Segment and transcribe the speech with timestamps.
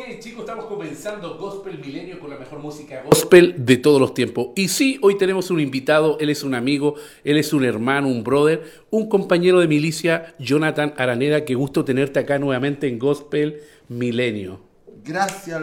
[0.00, 4.48] Ok, chicos, estamos comenzando Gospel Milenio con la mejor música gospel de todos los tiempos.
[4.56, 8.24] Y sí, hoy tenemos un invitado, él es un amigo, él es un hermano, un
[8.24, 11.44] brother, un compañero de milicia, Jonathan Araneda.
[11.44, 14.60] Qué gusto tenerte acá nuevamente en Gospel Milenio.
[15.04, 15.60] Gracias,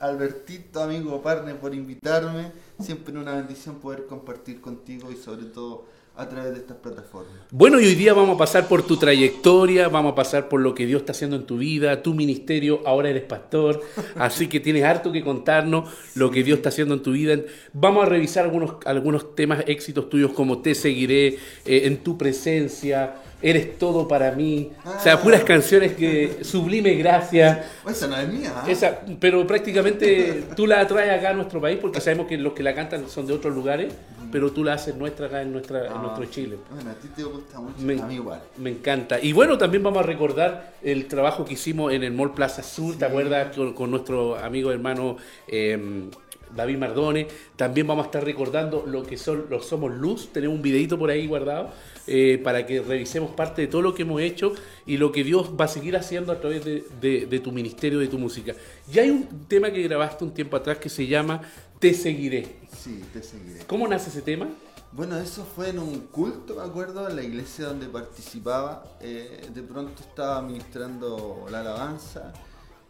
[0.00, 2.50] Albertito, amigo partner, por invitarme.
[2.80, 5.84] Siempre una bendición poder compartir contigo y sobre todo
[6.16, 7.32] a través de estas plataformas.
[7.50, 10.74] Bueno, y hoy día vamos a pasar por tu trayectoria, vamos a pasar por lo
[10.74, 13.82] que Dios está haciendo en tu vida, tu ministerio, ahora eres pastor,
[14.16, 17.36] así que tienes harto que contarnos lo que Dios está haciendo en tu vida.
[17.74, 23.16] Vamos a revisar algunos, algunos temas, éxitos tuyos como Te seguiré, eh, en tu presencia,
[23.42, 24.72] Eres todo para mí.
[24.84, 25.44] o sea, puras ah.
[25.44, 27.68] canciones que sublime gracia.
[27.88, 28.52] Esa no es mía.
[28.66, 28.72] ¿eh?
[28.72, 32.62] Esa, pero prácticamente tú la traes acá a nuestro país porque sabemos que los que
[32.62, 33.92] la cantan son de otros lugares,
[34.32, 36.56] pero tú la haces nuestra acá en, nuestra, en ah, nuestro Chile.
[36.70, 38.40] Bueno, a ti te gusta mucho, me, a mí igual.
[38.56, 39.20] Me encanta.
[39.20, 42.96] Y bueno, también vamos a recordar el trabajo que hicimos en el Mall Plaza Sur,
[42.96, 43.54] ¿te acuerdas?
[43.54, 45.16] Con, nuestro amigo hermano...
[45.46, 46.08] Eh,
[46.54, 47.26] David Mardone.
[47.56, 50.32] También vamos a estar recordando lo que son los Somos Luz.
[50.32, 51.70] Tenemos un videito por ahí guardado
[52.06, 54.52] eh, para que revisemos parte de todo lo que hemos hecho
[54.86, 58.18] y lo que Dios va a seguir haciendo a través de, tu ministerio, de tu
[58.18, 58.54] música.
[58.90, 61.42] Ya hay un tema que grabaste un tiempo atrás que se llama
[61.80, 62.56] Te seguiré.
[62.76, 63.64] Sí, te seguiré.
[63.66, 64.48] ¿Cómo nace ese tema?
[64.92, 68.84] Bueno, eso fue en un culto, me acuerdo, en la iglesia donde participaba.
[69.00, 72.32] Eh, de pronto estaba ministrando la alabanza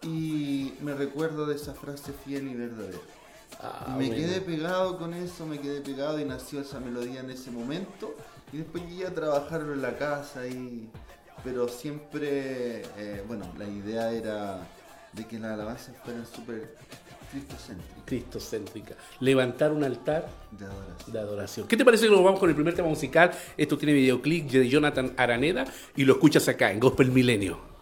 [0.02, 2.98] y me recuerdo de esa frase fiel y verdadera.
[3.60, 7.50] Ah, me quedé pegado con eso, me quedé pegado y nació esa melodía en ese
[7.50, 8.14] momento.
[8.52, 10.88] Y después llegué a trabajar en la casa y
[11.46, 14.66] pero siempre, eh, bueno, la idea era
[15.12, 16.74] de que las alabanzas fueran súper
[17.30, 18.04] cristocéntricas.
[18.04, 18.94] Cristocéntrica.
[19.20, 20.28] Levantar un altar
[21.06, 21.68] de adoración.
[21.68, 23.30] ¿Qué te parece que nos vamos con el primer tema musical?
[23.56, 27.75] Esto tiene videoclip de Jonathan Araneda y lo escuchas acá en Gospel Milenio.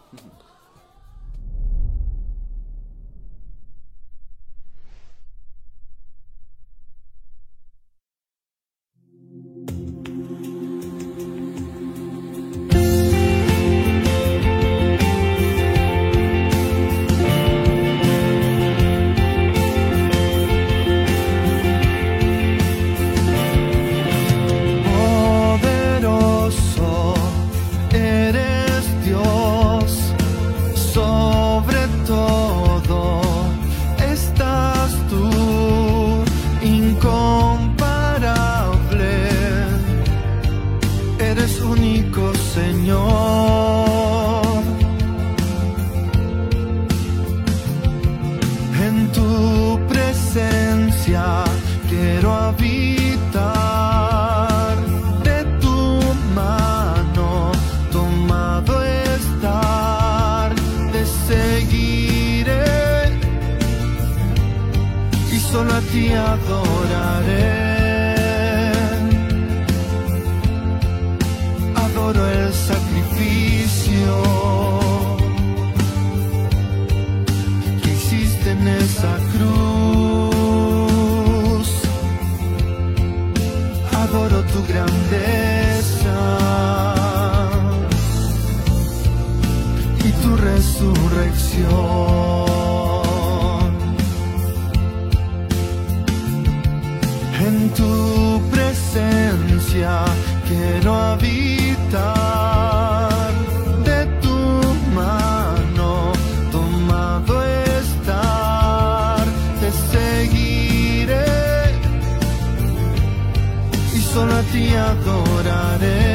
[115.03, 116.14] Un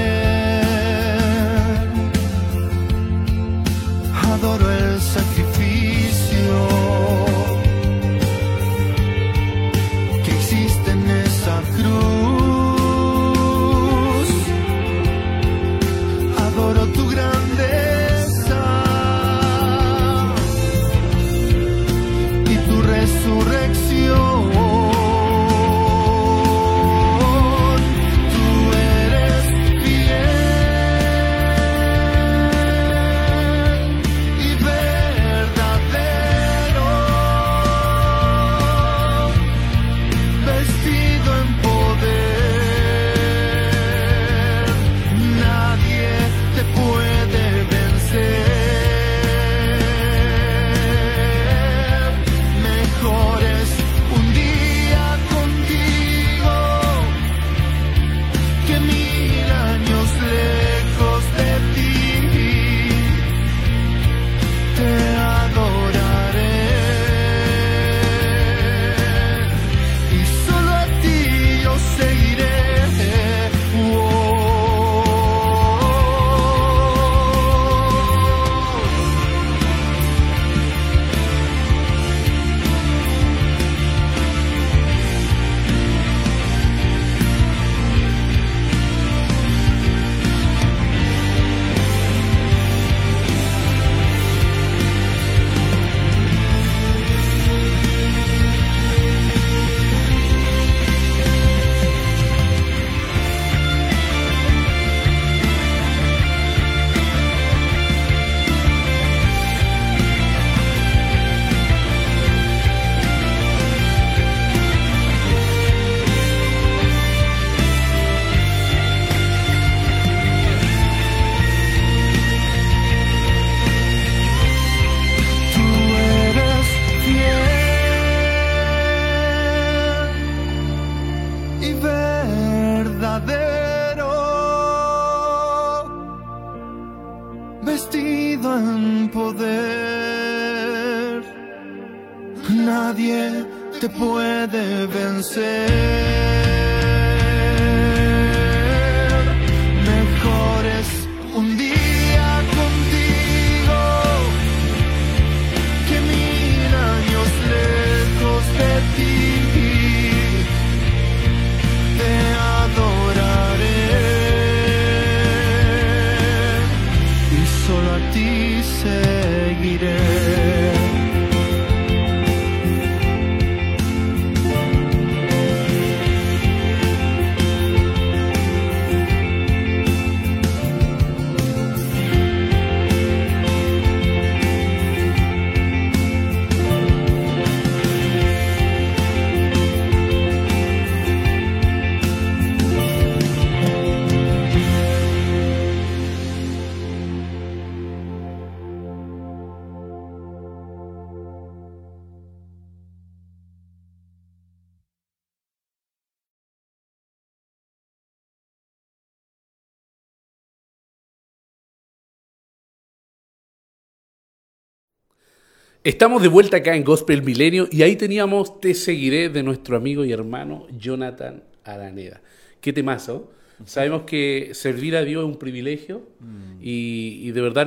[215.83, 220.05] Estamos de vuelta acá en Gospel Milenio y ahí teníamos Te seguiré de nuestro amigo
[220.05, 222.21] y hermano Jonathan Araneda.
[222.61, 223.31] Qué temazo.
[223.65, 226.59] Sabemos que servir a Dios es un privilegio mm.
[226.61, 227.67] y, de verdad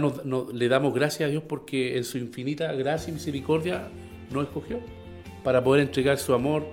[0.53, 3.87] le damos gracias a Dios porque en su infinita gracia y misericordia
[4.31, 4.79] nos escogió
[5.43, 6.67] para poder entregar su amor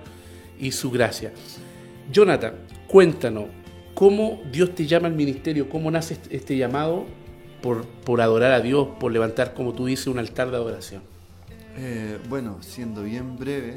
[0.59, 1.33] y su gracia.
[2.11, 2.53] Jonathan,
[2.87, 3.45] cuéntanos,
[3.95, 5.69] ¿cómo Dios te llama al ministerio?
[5.69, 7.07] ¿Cómo nace este, este llamado
[7.63, 11.10] por, por adorar a Dios, por levantar, como tú dices, un altar de adoración?
[11.77, 13.75] Eh, bueno, siendo bien breve,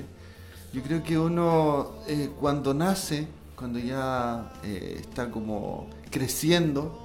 [0.72, 7.00] yo creo que uno eh, cuando nace, cuando ya eh, está como creciendo,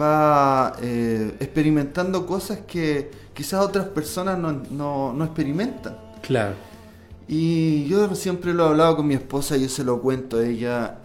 [0.00, 0.76] va
[1.40, 5.96] experimentando cosas que quizás otras personas no, experimentan.
[6.22, 6.54] Claro.
[7.26, 11.00] Y yo siempre lo he hablado con mi esposa, yo se lo cuento a ella.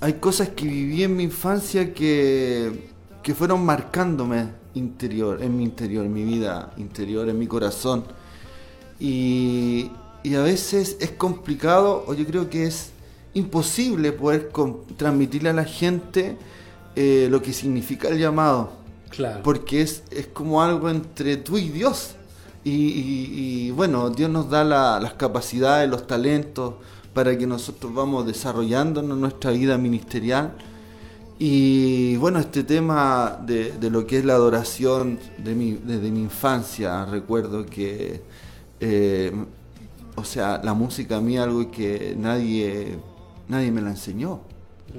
[0.00, 2.90] hay cosas que viví en mi infancia que,
[3.22, 8.04] que fueron marcándome interior, en mi interior, en mi vida interior, en mi corazón.
[8.98, 9.90] Y,
[10.36, 12.90] a veces es complicado, o yo creo que es
[13.32, 14.50] imposible poder
[14.96, 16.36] transmitirle a la gente
[16.94, 18.72] eh, lo que significa el llamado.
[19.08, 19.42] Claro.
[19.42, 22.16] Porque es, es como algo entre tú y Dios.
[22.62, 26.74] Y, bueno, Dios nos da las capacidades, los talentos
[27.14, 30.54] para que nosotros vamos desarrollándonos en nuestra vida ministerial
[31.42, 37.06] y bueno, este tema de, lo que es la adoración de mi, desde mi infancia,
[37.06, 38.20] recuerdo que,
[38.78, 39.32] eh,
[40.16, 42.98] o sea, la música a mí es algo que nadie,
[43.48, 44.42] nadie me la enseñó.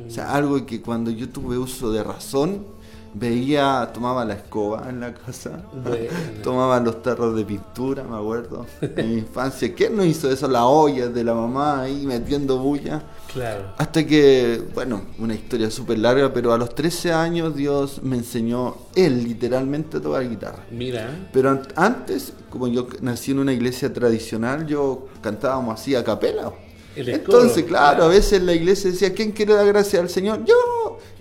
[0.07, 2.65] O sea, algo que cuando yo tuve uso de razón,
[3.13, 5.63] veía, tomaba la escoba en la casa,
[6.43, 9.73] tomaba los tarros de pintura, me acuerdo, en mi infancia.
[9.73, 10.47] ¿Quién no hizo eso?
[10.47, 13.03] La olla de la mamá ahí metiendo bulla.
[13.31, 13.73] Claro.
[13.77, 18.75] Hasta que, bueno, una historia súper larga, pero a los 13 años Dios me enseñó,
[18.95, 20.65] él literalmente a tocar guitarra.
[20.71, 21.29] Mira.
[21.31, 26.51] Pero antes, como yo nací en una iglesia tradicional, yo cantábamos así a capela.
[26.95, 30.43] Entonces, claro, a veces la iglesia decía, ¿quién quiere dar gracias al Señor?
[30.45, 30.55] Yo.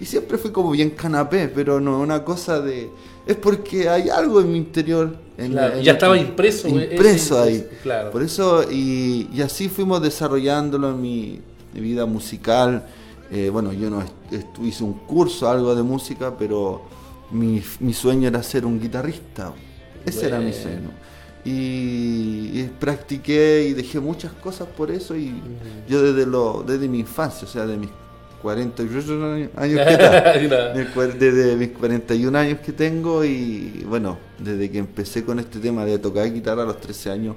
[0.01, 2.91] Y siempre fui como bien canapé, pero no una cosa de...
[3.27, 5.15] Es porque hay algo en mi interior.
[5.83, 6.69] ya estaba impreso.
[6.69, 7.69] Impreso ahí.
[7.83, 8.11] Claro.
[8.11, 11.41] Por eso, y, así fuimos desarrollándolo en mi,
[11.75, 12.87] vida musical.
[13.31, 14.03] Eh, bueno, yo no
[14.63, 16.83] hice un curso, algo de música, pero
[17.31, 19.53] mi, sueño era ser un guitarrista.
[20.07, 20.91] Ese era mi sueño
[21.45, 25.35] y, practiqué y dejé muchas cosas por eso y
[25.89, 27.91] yo desde lo desde mi infancia, o sea, de mis
[28.43, 35.39] 48 años que desde mis 41 años que tengo y bueno, desde que empecé con
[35.39, 37.37] este tema de tocar guitarra a los 13 años,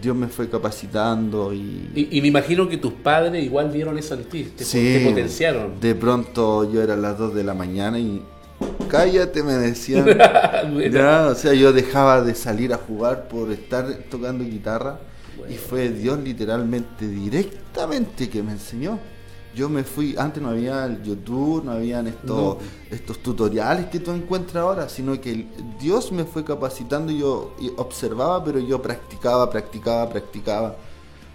[0.00, 2.08] Dios me fue capacitando y...
[2.10, 5.80] Y, me imagino que tus padres igual vieron eso en ti, te, potenciaron.
[5.80, 8.22] De pronto yo era a las 2 de la mañana y
[8.88, 10.06] cállate, me decían.
[10.92, 15.00] ya, o sea, yo dejaba de salir a jugar por estar tocando guitarra.
[15.48, 18.98] Y fue Dios literalmente, directamente que me enseñó.
[19.54, 22.58] Yo me fui, antes no había el YouTube, no habían estos,
[22.90, 25.46] estos tutoriales que tú encuentras ahora, sino que
[25.80, 30.76] Dios me fue capacitando, yo observaba, pero yo practicaba, practicaba, practicaba.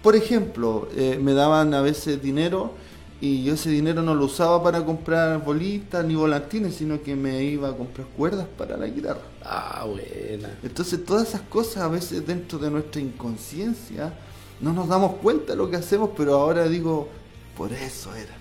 [0.02, 2.72] Por ejemplo, eh, me daban a veces dinero
[3.20, 7.42] y yo ese dinero no lo usaba para comprar bolitas ni volantines, sino que me
[7.42, 9.22] iba a comprar cuerdas para la guitarra.
[9.42, 10.50] Ah, buena.
[10.62, 14.12] Entonces todas esas cosas a veces dentro de nuestra inconsciencia
[14.60, 17.08] no nos damos cuenta de lo que hacemos, pero ahora digo,
[17.56, 18.34] por eso era.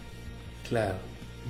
[0.67, 0.95] Claro,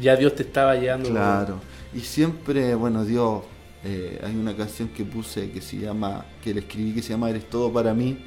[0.01, 1.09] ya Dios te estaba llevando.
[1.09, 1.59] Claro,
[1.93, 3.43] y siempre, bueno, Dios,
[3.83, 7.29] eh, hay una canción que puse que se llama, que le escribí que se llama
[7.29, 8.17] Eres todo para mí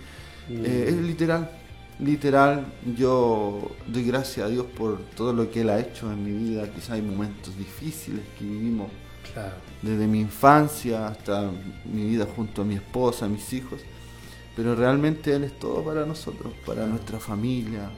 [0.49, 0.65] Mm.
[0.65, 1.51] Eh, es literal,
[1.99, 2.67] literal.
[2.97, 6.71] Yo doy gracias a Dios por todo lo que Él ha hecho en mi vida.
[6.73, 8.91] Quizás hay momentos difíciles que vivimos
[9.83, 11.51] desde mi infancia hasta
[11.85, 13.81] mi vida junto a mi esposa, a mis hijos.
[14.57, 17.91] Pero realmente Él es todo para nosotros, para nuestra familia,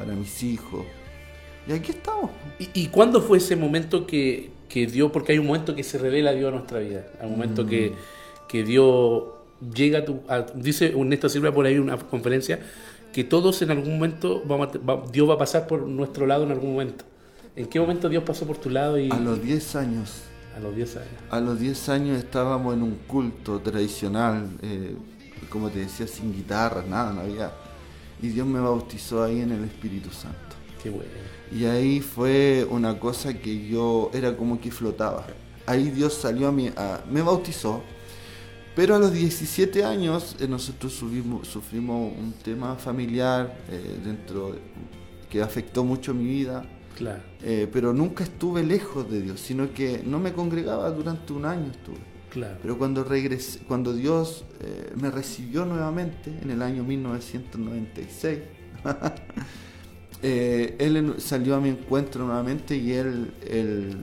[0.00, 0.86] para mis hijos.
[1.68, 2.30] Y aquí estamos.
[2.58, 6.32] ¿Y, cuándo fue ese momento que, que, Dios, porque hay un momento que se revela
[6.32, 8.48] Dios a nuestra vida, hay un momento que, mm.
[8.48, 9.24] que Dios
[9.74, 10.20] llega a tu...
[10.54, 12.60] dice Néstor Silva por ahí en una conferencia,
[13.12, 14.68] que todos en algún momento, vamos
[15.12, 17.04] Dios va a pasar por nuestro lado en algún momento.
[17.54, 18.98] ¿En qué momento Dios pasó por tu lado?
[18.98, 19.10] Y...
[19.10, 20.22] A los 10 años.
[20.56, 21.08] A los 10 años.
[21.28, 24.96] A los 10 años estábamos en un culto tradicional, eh,
[25.50, 27.52] como te decía, sin guitarra, nada, no había.
[28.22, 30.56] Y Dios me bautizó ahí en el Espíritu Santo.
[30.82, 31.10] Qué bueno.
[31.52, 35.26] Y ahí fue una cosa que yo era como que flotaba.
[35.66, 36.70] Ahí Dios salió a mí,
[37.10, 37.82] me bautizó.
[38.74, 44.56] Pero a los 17 años eh, nosotros sufrimos un tema familiar eh, dentro
[45.28, 46.64] que afectó mucho mi vida.
[46.96, 47.22] Claro.
[47.42, 51.70] Eh, pero nunca estuve lejos de Dios, sino que no me congregaba durante un año
[51.70, 52.09] estuve.
[52.30, 52.58] Claro.
[52.62, 54.44] Pero cuando regresé, cuando Dios
[54.94, 58.38] me recibió nuevamente en el año 1996,
[60.22, 63.94] Eh, él salió a mi encuentro nuevamente y él, eh,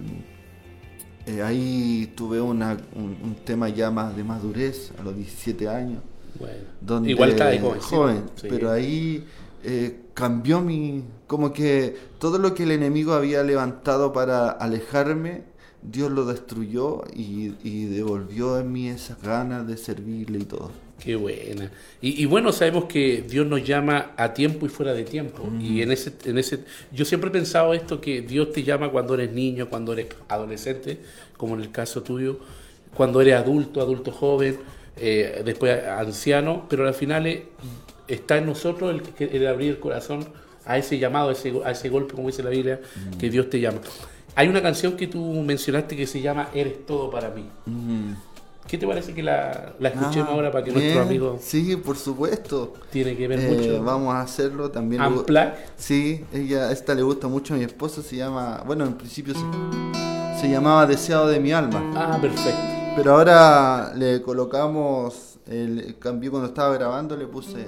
[1.43, 6.01] ahí tuve una, un, tema ya más de madurez a los 17 años.
[6.39, 7.07] Bueno.
[7.07, 9.27] Igual está ahí joven, pero ahí
[9.63, 11.03] eh, cambió mi...
[11.27, 15.43] como que todo lo que el enemigo había levantado para alejarme,
[15.91, 20.71] Dios lo destruyó y, y devolvió en mí esas ganas de servirle y todo.
[20.99, 21.71] Qué buena.
[22.01, 25.47] Y, bueno, sabemos que Dios nos llama a tiempo y fuera de tiempo.
[25.59, 29.13] Y en ese, en ese, yo siempre he pensado esto, que Dios te llama cuando
[29.13, 30.99] eres niño, cuando eres adolescente,
[31.37, 32.39] como en el caso tuyo,
[32.95, 34.57] cuando eres adulto, adulto joven,
[34.97, 37.43] eh, después anciano, pero al final
[38.07, 40.25] está en nosotros el, el, abrir el corazón
[40.65, 42.81] a ese llamado, a ese, a ese golpe, como dice la Biblia,
[43.19, 43.81] que Dios te llama.
[44.37, 47.43] Hay una canción que tú mencionaste que se llama Eres todo para mí.
[48.67, 51.39] ¿Qué te parece que la, escuchemos ah, ahora para que nuestro amigo...
[51.41, 52.75] Sí, por supuesto.
[52.91, 53.83] Tiene que ver eh, mucho.
[53.83, 55.01] Vamos a hacerlo también.
[55.01, 55.53] ¿Unplug?
[55.75, 58.61] Sí, ella, esta le gusta mucho a mi esposa, se llama...
[58.63, 59.33] Bueno, en principio
[60.39, 61.91] se, llamaba Deseado de mi alma.
[61.95, 62.61] Ah, perfecto.
[62.95, 67.65] Pero ahora le colocamos, el, cambió cuando estaba grabando, le puse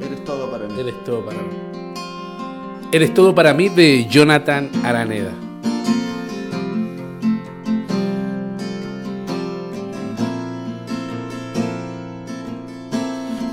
[0.00, 0.80] Eres todo para mí.
[0.80, 1.56] Eres todo para mí.
[2.92, 5.32] Eres todo para mí de Jonathan Araneda.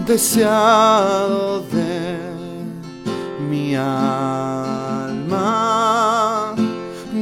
[0.09, 2.17] Deseado de
[3.47, 5.05] mi alma,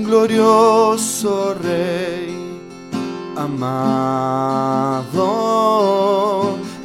[0.06, 2.62] glorioso Rey
[3.36, 5.20] amado,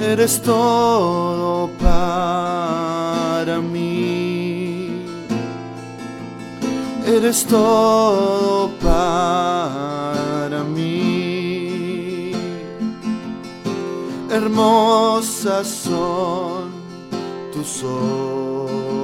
[0.01, 5.07] eres todo para mí,
[7.07, 10.22] eres todo para
[14.33, 16.73] hermoso son
[17.53, 17.85] tus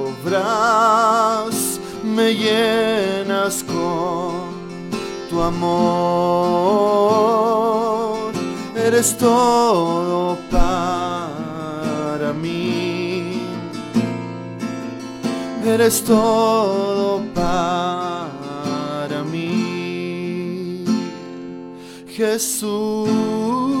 [0.01, 0.39] obras,
[2.03, 4.49] me llenas con
[5.29, 5.69] tu amor,
[8.75, 13.43] eres todo para mí,
[15.63, 20.85] eres todo para mí,
[22.07, 23.78] Jesús.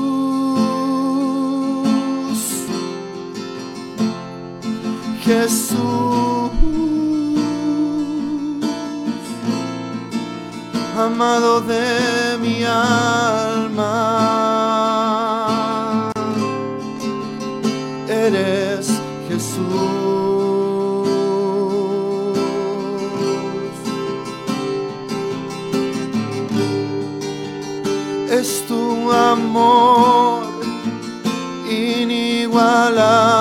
[5.29, 5.77] Jesús,
[10.97, 13.91] amado de mi alma,
[18.07, 18.89] eres
[19.27, 19.59] Jesús.
[28.31, 30.41] Es tu amor
[31.69, 33.38] inigualable.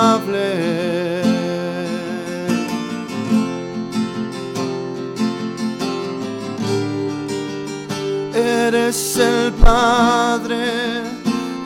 [9.68, 11.04] Padre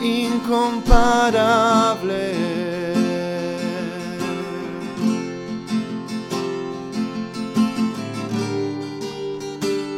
[0.01, 2.33] incomparable.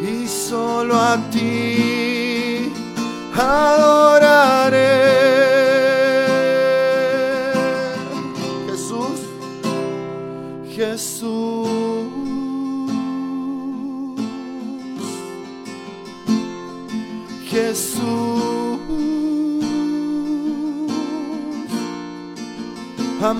[0.04, 2.72] Y solo a ti
[3.34, 5.35] adoraré.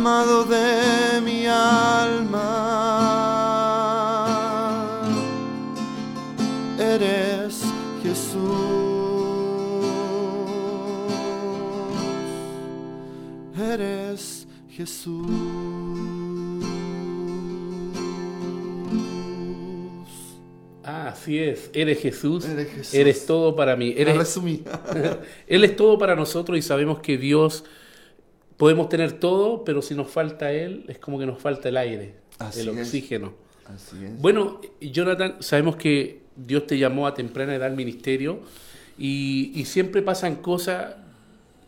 [0.06, 2.44] Amado de mi alma.
[6.78, 7.64] Eres
[8.04, 8.44] Jesús.
[13.58, 15.26] Eres Jesús.
[20.84, 22.94] Así es, eres Jesús, Eres Jesús.
[22.94, 23.96] eres todo para mí.
[23.98, 24.40] Eres.
[25.48, 27.64] Él es todo para nosotros y sabemos que Dios
[28.58, 32.16] podemos tener todo, pero si nos falta Él, es como que nos falta el aire,
[32.40, 32.78] Así el es.
[32.88, 33.34] oxígeno.
[33.66, 34.20] Así es.
[34.22, 38.40] Bueno, Jonathan, sabemos que Dios te llamó a temprana edad al ministerio
[38.98, 40.96] y, y siempre pasan cosas.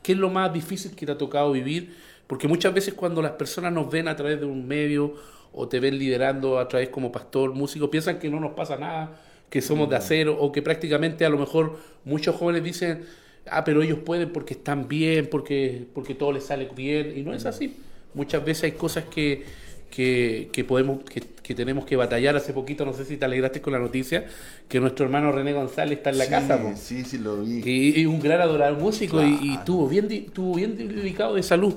[0.04, 1.96] ¿Qué es lo más difícil que te ha tocado vivir?
[2.28, 5.16] Porque muchas veces cuando las personas nos ven a través de un medio
[5.54, 9.20] o te ven liderando a través como pastor, músico, piensan que no nos pasa nada,
[9.50, 13.06] que somos de acero o que prácticamente a lo mejor muchos jóvenes dicen,
[13.52, 17.34] ah, pero ellos pueden porque están bien, porque, porque todo les sale bien y no
[17.34, 17.76] es así.
[18.14, 19.44] Muchas veces hay cosas que,
[19.92, 22.36] que, que podemos, que, que tenemos que batallar.
[22.36, 24.26] Hace poquito, no sé si te alegraste con la noticia,
[24.68, 26.62] que nuestro hermano René González está en la Sí, casa.
[26.62, 26.72] po.
[26.76, 27.62] Sí, sí, lo vi.
[27.66, 29.60] Y, y un gran adorador músico y- y, Claro.
[29.60, 31.76] estuvo bien, estuvo bien delicado de salud.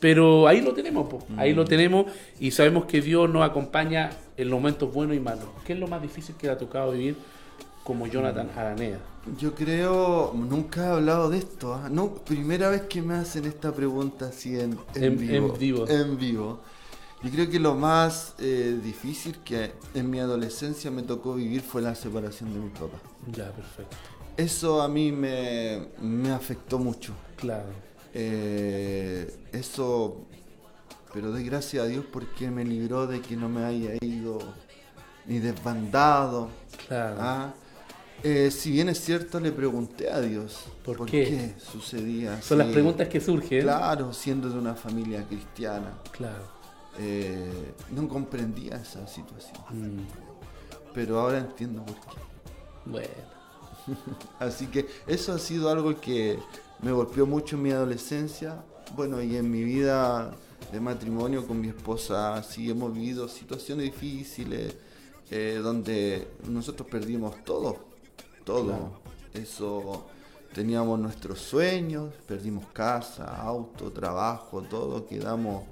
[0.00, 1.24] Pero ahí lo tenemos, po.
[1.36, 1.56] ahí Mm.
[1.56, 2.06] lo tenemos
[2.40, 5.44] y sabemos que Dios nos acompaña en los momentos buenos y malos.
[5.64, 7.14] ¿Qué es lo más difícil que le ha tocado vivir
[7.84, 8.50] como Jonathan.
[8.56, 8.98] Araneda?
[9.38, 11.74] Yo creo, nunca he hablado de esto.
[11.74, 11.88] ¿ah?
[11.90, 15.34] No, primera vez que me hacen esta pregunta así en, en En- vivo.
[15.54, 15.88] en vivo.
[15.88, 16.60] En vivo.
[17.22, 21.80] Yo creo que lo más eh, difícil que en mi adolescencia me tocó vivir fue
[21.80, 22.98] la separación de mi papá.
[23.30, 23.96] Ya, perfecto.
[24.36, 27.12] Eso a mí me, me afectó mucho.
[27.36, 27.68] Claro.
[28.12, 30.22] Eh, eso,
[31.14, 34.38] pero doy gracias a Dios porque me libró de que no me haya ido
[35.26, 36.48] ni desbandado.
[36.88, 37.16] Claro.
[37.20, 37.54] Ah,
[38.22, 41.54] eh, si bien es cierto, le pregunté a Dios ¿Por qué?
[41.72, 43.62] sucedía Son las preguntas que surgen.
[43.62, 46.44] Claro, siendo de una familia cristiana, Claro.
[46.98, 49.56] eh, no comprendía esa situación.
[49.70, 50.06] Mm,
[50.94, 52.20] Pero ahora entiendo por qué.
[52.86, 53.32] bueno.
[54.38, 56.38] Así que eso ha sido algo que
[56.82, 58.62] me golpeó mucho en mi adolescencia.
[58.96, 60.32] Bueno, y en mi vida
[60.70, 64.76] de matrimonio con mi esposa, sí hemos vivido situaciones difíciles
[65.30, 67.76] eh, donde nosotros perdimos todo,
[68.44, 68.66] todo.
[68.66, 69.02] Claro.
[69.34, 70.06] Eso,
[70.52, 75.64] teníamos nuestros sueños, perdimos casa, auto, trabajo, todo, quedamos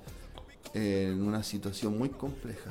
[0.72, 2.70] en una situación muy compleja.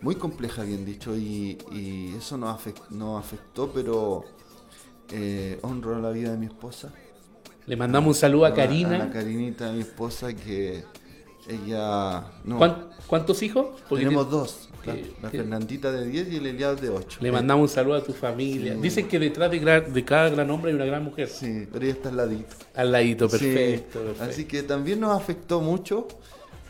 [0.00, 4.24] Muy compleja, bien dicho, y, y eso nos, afect- nos afectó, pero
[5.10, 6.92] eh, honro la vida de mi esposa.
[7.66, 8.94] Le mandamos un saludo a Karina.
[8.96, 10.84] A la Karinita, mi esposa, que
[11.46, 12.24] ella...
[12.44, 13.68] No, ¿Cuán- ¿Cuántos hijos?
[13.88, 14.68] Porque tenemos dos.
[14.84, 17.18] La, la Fernandita de 10 y el Eliab de 8.
[17.22, 18.74] Le mandamos un saludo a tu familia.
[18.74, 18.80] Sí.
[18.80, 21.28] Dicen que detrás de, cada gran hombre hay una gran mujer.
[21.28, 22.54] Sí, pero ella está al ladito.
[22.74, 24.14] Al ladito, Sí, perfecto.
[24.20, 26.06] Así que también nos afectó mucho,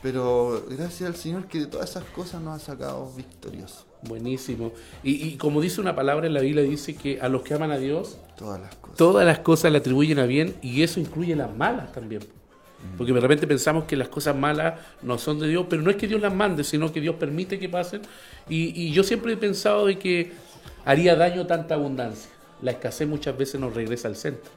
[0.02, 3.85] pero gracias al Señor que de todas esas cosas nos ha sacado victoriosos.
[4.02, 4.72] Buenísimo.
[5.02, 7.72] Y, y como dice una palabra en la Biblia, dice que a los que aman
[7.72, 8.96] a Dios, Todas las cosas.
[8.96, 12.22] todas las cosas le atribuyen a bien y eso incluye las malas también.
[12.97, 15.97] Porque de repente pensamos que las cosas malas no son de Dios, pero no es
[15.97, 18.03] que Dios las mande, sino que Dios permite que pasen.
[18.49, 20.33] Y, y yo siempre he pensado de que
[20.85, 22.31] haría daño tanta abundancia.
[22.62, 24.51] La escasez muchas veces nos regresa al centro.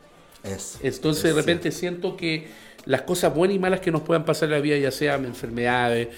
[0.44, 2.48] Entonces Es de repente siento que
[2.86, 6.10] las cosas buenas y malas que nos puedan pasar en la vida, ya sean enfermedades,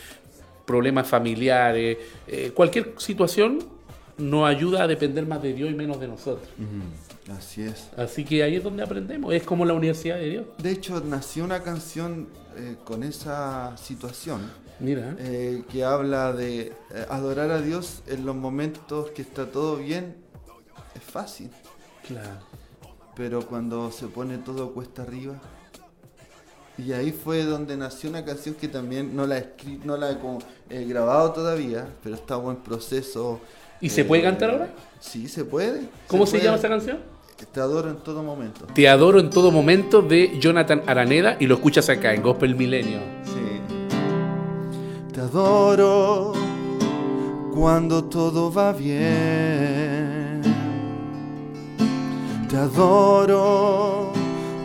[0.66, 3.60] problemas familiares, eh, cualquier situación,
[4.18, 6.48] nos ayuda a depender más de Dios y menos de nosotros.
[7.32, 7.90] Así es.
[7.96, 10.46] Así que ahí es donde aprendemos, es como la universidad de Dios.
[10.58, 14.42] De hecho, nació una canción eh, con esa situación
[14.80, 19.78] Mira, eh, que habla de eh, adorar a Dios en los momentos que está todo
[19.78, 20.16] bien.
[20.96, 21.50] Es fácil,
[22.06, 22.40] claro.
[23.16, 25.40] pero cuando se pone todo cuesta arriba.
[26.78, 30.18] Y ahí fue donde nació una canción que también no la he, no la
[30.70, 33.40] he grabado todavía, pero está en buen proceso.
[33.80, 34.70] ¿Y se puede cantar ahora?
[35.00, 35.88] Sí, se puede.
[36.08, 37.13] ¿Cómo se, llama esa canción?
[37.52, 38.66] Te adoro en todo momento.
[38.74, 43.00] Te adoro en todo momento de Jonathan Araneda y lo escuchas acá en Gospel Milenio.
[43.24, 43.62] Sí.
[45.14, 46.34] Te adoro
[47.54, 50.42] cuando todo va bien.
[52.50, 54.12] Te adoro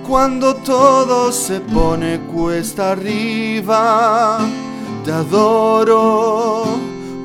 [0.07, 4.39] cuando todo se pone cuesta arriba.
[5.05, 6.65] Te adoro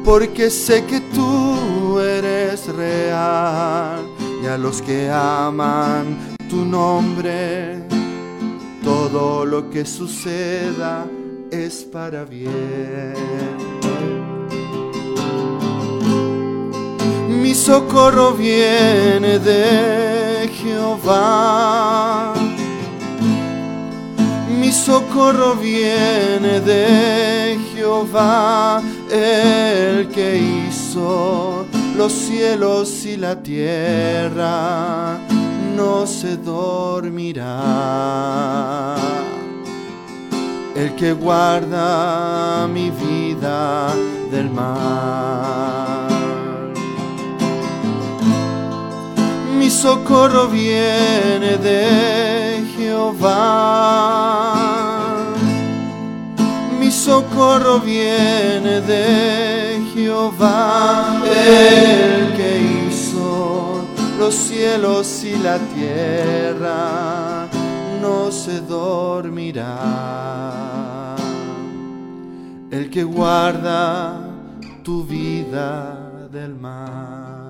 [0.03, 4.02] porque sé que tú eres real.
[4.43, 7.81] Y a los que aman tu nombre,
[8.83, 11.05] todo lo que suceda
[11.49, 13.13] es para bien.
[17.29, 22.33] Mi socorro viene de Jehová.
[24.59, 31.65] Mi socorro viene de Jehová, el que hizo
[31.97, 35.17] los cielos y la tierra,
[35.75, 37.45] no se dormirá.
[40.75, 43.93] El que guarda mi vida
[44.31, 46.07] del mal.
[49.59, 54.55] Mi socorro viene de Jehová.
[56.79, 59.52] Mi socorro viene de
[59.93, 63.85] Jehová, el que hizo
[64.17, 67.47] los cielos y la tierra,
[68.01, 69.65] no se dormirá.
[72.71, 74.31] El que guarda
[74.83, 77.49] tu vida del mal.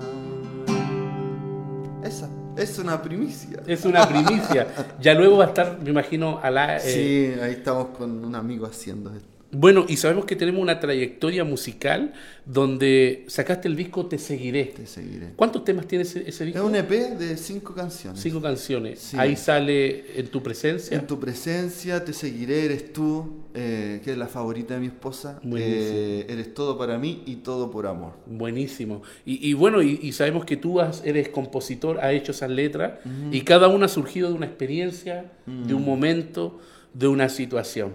[2.02, 2.28] Esa
[2.58, 3.62] es una primicia.
[3.66, 4.68] Es una primicia.
[5.00, 6.76] ya luego va a estar, me imagino, a la...
[6.76, 9.33] Eh, sí, ahí estamos con un amigo haciendo esto.
[9.56, 12.12] Bueno, y sabemos que tenemos una trayectoria musical
[12.44, 14.64] donde sacaste el disco Te Seguiré.
[14.66, 15.30] Te Seguiré.
[15.36, 16.58] ¿Cuántos temas tiene ese, disco?
[16.58, 18.20] Es un EP de cinco canciones.
[18.20, 19.14] Cinco canciones.
[19.14, 20.96] Ahí sale En tu presencia.
[20.96, 25.40] En tu presencia, Te Seguiré, eres tú, eh, que es la favorita de mi esposa.
[25.56, 28.14] Eh, eres todo para mí y todo por amor.
[28.26, 29.02] Buenísimo.
[29.24, 32.98] Y, bueno, y, sabemos que tú eres compositor, has hecho esas letras
[33.30, 36.58] y cada una ha surgido de una experiencia, de un momento,
[36.92, 37.92] de una situación.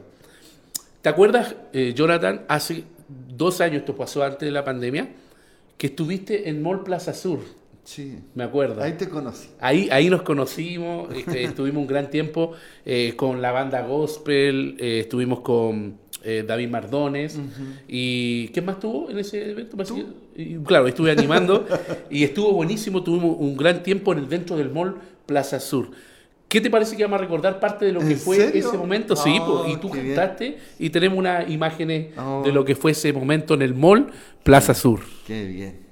[1.02, 5.08] ¿Te acuerdas, eh, Jonathan, hace dos años, esto pasó antes de la pandemia,
[5.78, 7.40] que estuviste en Mall Plaza Sur?
[7.86, 8.20] Sí.
[8.36, 8.84] Me acuerdo.
[8.84, 9.48] Ahí te conocí.
[9.62, 12.52] Ahí, ahí nos conocimos, este, estuvimos un gran tiempo
[12.86, 17.40] eh, con la banda gospel, eh, estuvimos con David Mardones.
[17.88, 19.78] ¿Y qué más tuvo en ese evento?
[20.66, 21.66] claro, estuve animando
[22.10, 25.92] y estuvo buenísimo, tuvimos un gran tiempo en el, dentro del Mall Plaza Sur.
[26.50, 29.16] ¿Qué te parece que vamos a recordar parte de lo que fue ese momento?
[29.16, 32.42] sí, oh, y tú cantaste y tenemos unas imágenes oh.
[32.44, 35.02] de lo que fue ese momento en el mall Plaza Sur.
[35.28, 35.90] Qué bien.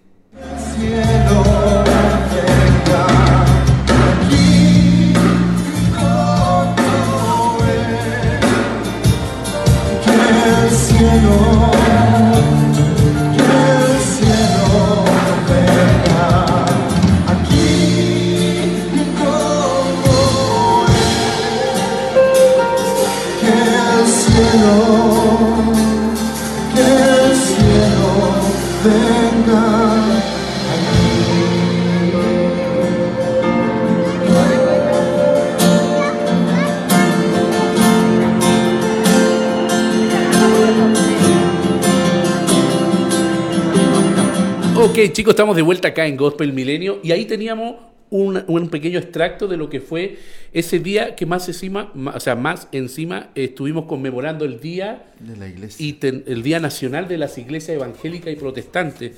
[44.98, 47.76] Ok, chicos, estamos de vuelta acá en Gospel Milenio y ahí teníamos
[48.10, 50.18] un, pequeño extracto de lo que fue
[50.54, 55.48] ese día que más encima, o sea, más encima estuvimos conmemorando el día de la
[55.50, 59.12] iglesia y el día nacional de las iglesias evangélicas y protestantes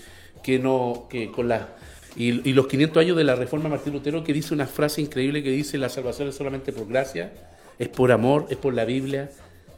[0.43, 1.69] que no que con la
[2.17, 5.51] y, los 500 años de la Reforma Martín Lutero que dice una frase increíble que
[5.51, 7.31] dice la salvación es solamente por gracia,
[7.77, 9.31] es por amor, es por la Biblia,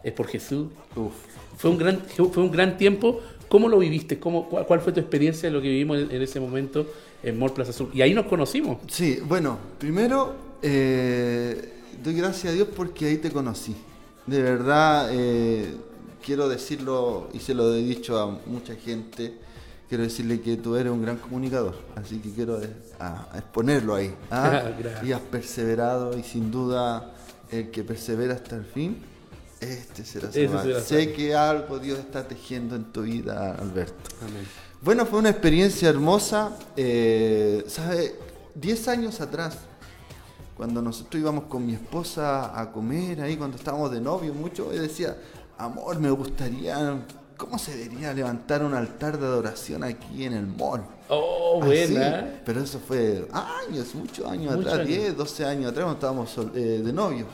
[0.04, 0.70] es por Jesús.
[1.58, 4.18] Fue un gran fue un gran tiempo ¿Cómo lo viviste?
[4.18, 6.88] ¿Cómo, cuál, fue tu experiencia de lo que vivimos en, ese momento
[7.22, 7.90] en Mall Plaza Sur?
[7.94, 8.78] Y ahí nos conocimos.
[8.88, 13.76] Sí, bueno, primero eh, doy gracias a Dios porque ahí te conocí.
[14.26, 15.76] De verdad, eh,
[16.26, 19.34] quiero decirlo y se lo he dicho a mucha gente.
[19.90, 22.58] Quiero decirle que tú eres un gran comunicador, así que quiero
[23.36, 24.14] exponerlo ahí.
[24.32, 24.72] ¿ah?
[25.04, 27.14] y has perseverado y sin duda
[27.52, 29.11] el que persevera hasta el fin
[29.62, 30.32] este será
[30.82, 34.10] Sé que algo Dios está tejiendo en tu vida, Alberto.
[34.82, 36.58] Bueno, fue una experiencia hermosa.
[36.76, 38.16] Eh, ¿Sabes?
[38.56, 39.58] Diez años atrás,
[40.58, 44.82] cuando nosotros íbamos con mi esposa a comer ahí, cuando estábamos de novio mucho, ella
[44.82, 45.16] decía,
[45.58, 47.06] amor, me gustaría,
[47.38, 50.84] ¿cómo se debería levantar un altar de adoración aquí en el mall?
[51.08, 52.42] Oh, buena.
[52.44, 56.94] Pero eso fue años, muchos años atrás, 10, 12 años atrás, cuando estábamos eh, de
[56.94, 57.26] novio.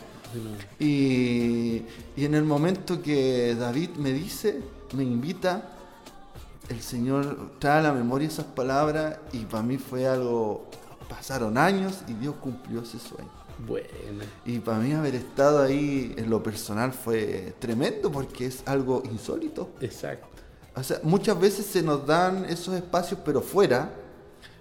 [0.79, 1.83] Y,
[2.17, 4.61] en el momento que David me dice,
[4.93, 5.69] me invita,
[6.69, 10.65] el Señor trae a la memoria esas palabras y para mí fue algo,
[11.09, 13.29] pasaron años y Dios cumplió ese sueño.
[13.65, 13.87] Bueno.
[14.45, 19.71] Y para mí haber estado ahí en lo personal fue tremendo porque es algo insólito.
[19.81, 20.27] Exacto.
[20.75, 23.89] O sea, muchas veces se nos dan esos espacios, pero fuera,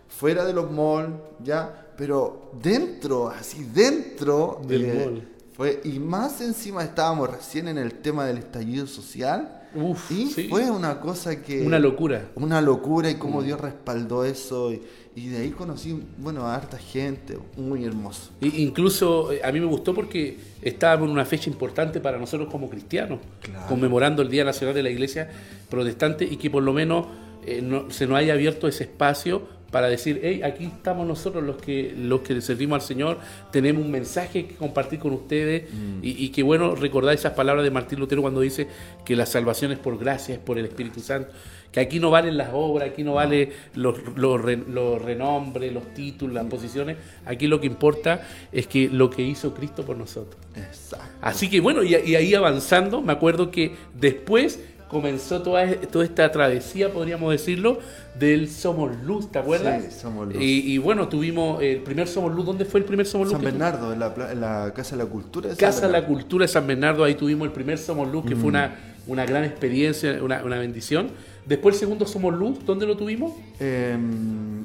[0.09, 6.83] fuera de los malls, ya, pero dentro, así dentro del mall fue, y más encima
[6.85, 9.63] estábamos recién en el tema del estallido social.
[9.75, 10.49] Uf, y sí.
[10.49, 11.63] fue una cosa que...
[11.67, 12.29] Una locura.
[12.35, 13.19] Una locura y Mm.
[13.19, 14.73] cómo Dios respaldó eso.
[14.73, 14.83] Y,
[15.15, 18.31] y de ahí conocí, bueno, a harta gente, muy hermoso.
[18.41, 22.49] I- Incluso eh, a mí me gustó porque estábamos en una fecha importante para nosotros
[22.51, 23.67] como cristianos, Claro.
[23.67, 25.31] conmemorando el Día Nacional de la Iglesia
[25.71, 27.07] Protestante y que por lo menos
[27.47, 31.57] eh, no- se nos haya abierto ese espacio para decir, hey, aquí estamos nosotros los
[31.57, 33.19] que los que servimos al Señor,
[33.51, 35.65] tenemos un mensaje que compartir con ustedes
[36.03, 38.69] y, y que bueno recordar esas palabras de Martín Lutero cuando dice
[39.05, 41.31] que la salvación es por gracia, es por el Espíritu Santo,
[41.73, 45.93] que aquí no valen las obras, aquí no vale los, los, re- los renombres, los
[45.95, 50.41] títulos, las posiciones, aquí lo que importa es que lo que hizo Cristo por nosotros.
[50.55, 51.07] Exacto.
[51.21, 56.31] Así que bueno, y, y ahí avanzando, me acuerdo que después comenzó toda, toda esta
[56.31, 57.79] travesía, podríamos decirlo,
[58.19, 59.85] del Somos Luz, ¿te acuerdas?
[59.85, 60.37] Sí, Somos Luz.
[60.41, 63.33] Y, y bueno, tuvimos el primer Somos Luz, ¿dónde fue el primer Somos Luz?
[63.35, 65.49] San Bernardo, en la, en la Casa de la Cultura.
[65.49, 66.07] de San Casa de la.
[66.07, 68.39] Cultura de San Bernardo, ahí tuvimos el primer Somos Luz, que Mm.
[68.39, 71.09] fue una, una gran experiencia, una, una bendición.
[71.45, 73.33] Después el segundo Somos Luz, ¿dónde lo tuvimos?
[73.61, 73.97] Eh,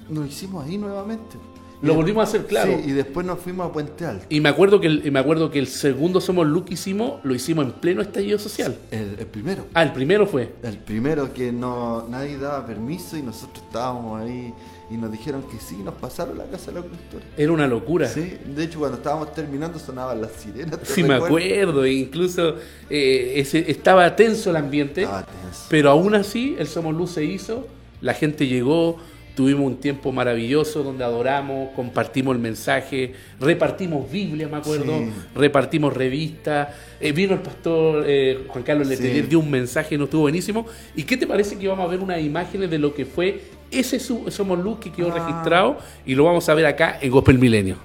[0.09, 1.37] lo hicimos ahí nuevamente.
[1.81, 2.77] Lo volvimos a hacer, claro.
[2.83, 4.25] Sí, y después nos fuimos a Puente Alto.
[4.29, 7.33] Y me acuerdo que el, me acuerdo que el segundo Somos Luz que hicimos, lo
[7.33, 8.77] hicimos en pleno estallido social.
[8.91, 9.65] El, el primero.
[9.73, 10.53] Ah, el primero fue.
[10.63, 14.53] El primero que no nadie daba permiso y nosotros estábamos ahí
[14.91, 17.23] y nos dijeron que sí, nos pasaron la Casa de la Cultura.
[17.37, 18.07] Era una locura.
[18.07, 20.79] Sí, de hecho cuando estábamos terminando sonaban las sirenas.
[20.79, 22.55] ¿te Sí, me acuerdo, e incluso
[22.89, 25.65] eh, ese, estaba tenso el ambiente, Estaba tenso.
[25.69, 27.67] pero aún así el Somos Luz se hizo,
[28.01, 28.97] la gente llegó,
[29.35, 35.11] tuvimos un tiempo maravilloso donde adoramos, compartimos el mensaje, repartimos Biblia, me acuerdo, Sí.
[35.35, 38.95] repartimos revistas, eh, vino el pastor eh, Juan Carlos Sí.
[38.95, 40.65] Letelier, dio un mensaje, nos estuvo buenísimo.
[40.95, 43.41] ¿Y qué te parece que vamos a ver unas imágenes de lo que fue
[43.71, 45.19] ese Somos Luz que quedó Ah.
[45.27, 47.77] registrado y lo vamos a ver acá en Gospel Milenio?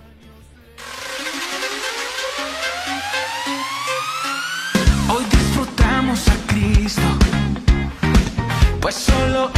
[5.08, 7.02] Hoy disfrutamos a Cristo,
[8.80, 9.50] pues solo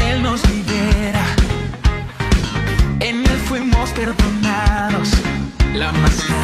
[3.99, 5.11] perdonados,
[5.75, 6.38] la más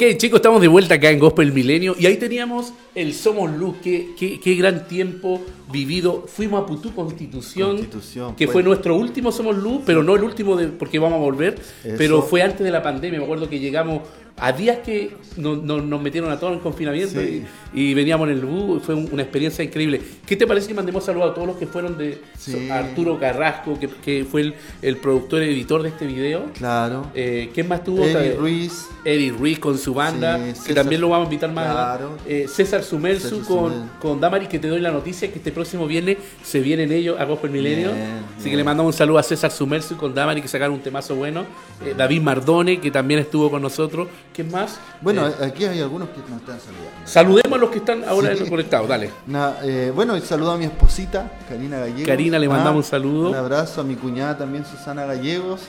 [0.00, 3.78] Ok, chicos, estamos de vuelta acá en Gospel Milenio y ahí teníamos el Somos Luz.
[3.82, 5.40] Qué, qué, qué gran tiempo
[5.72, 6.24] vivido.
[6.28, 10.22] Fuimos a Putú Constitución, Constitución, que fue- fue nuestro último Somos Luz, pero no el
[10.22, 11.94] último de, porque vamos a volver, Eso.
[11.98, 13.18] pero fue antes de la pandemia.
[13.18, 14.02] Me acuerdo que llegamos
[14.40, 17.44] a días que nos, nos- nos metieron a todos en confinamiento Sí.
[17.74, 18.82] y, y veníamos en el bus.
[18.82, 20.00] Fue un- una experiencia increíble.
[20.26, 22.68] ¿Qué te parece que mandemos saludos a todos los que fueron de Sí.
[22.70, 26.46] Arturo Carrasco, que, que fue el, el productor y editor de este video?
[26.54, 27.06] Claro.
[27.14, 28.04] Eh, ¿Quién más tuvo?
[28.04, 28.86] Eddie Ruiz.
[29.04, 31.70] Eddie Ruiz con su banda, Sí, que también lo vamos a invitar más.
[31.72, 32.16] Claro.
[32.26, 36.18] Eh, César Sumersu César con, Damari, que te doy la noticia que este próximo viernes
[36.42, 37.92] se vienen ellos a Gospel Milenio.
[37.92, 38.02] Bien,
[38.36, 38.50] Así bien.
[38.50, 41.44] que le mandamos un saludo a César Sumersu con Damari, que sacaron un temazo bueno.
[41.84, 44.08] Eh, David Mardone, que también estuvo con nosotros.
[44.38, 44.78] ¿Quién más?
[45.00, 46.90] Bueno, Eh, aquí hay algunos que nos están saludando.
[47.04, 48.48] saludemos a los que están ahora Sí.
[48.48, 49.10] conectados, dale.
[49.26, 52.06] Na- eh, bueno, y saludo a mi esposita, Karina Gallegos.
[52.06, 53.30] Karina, le mandamos Ah, un saludo.
[53.30, 55.62] Un abrazo a mi cuñada también, Susana Gallegos.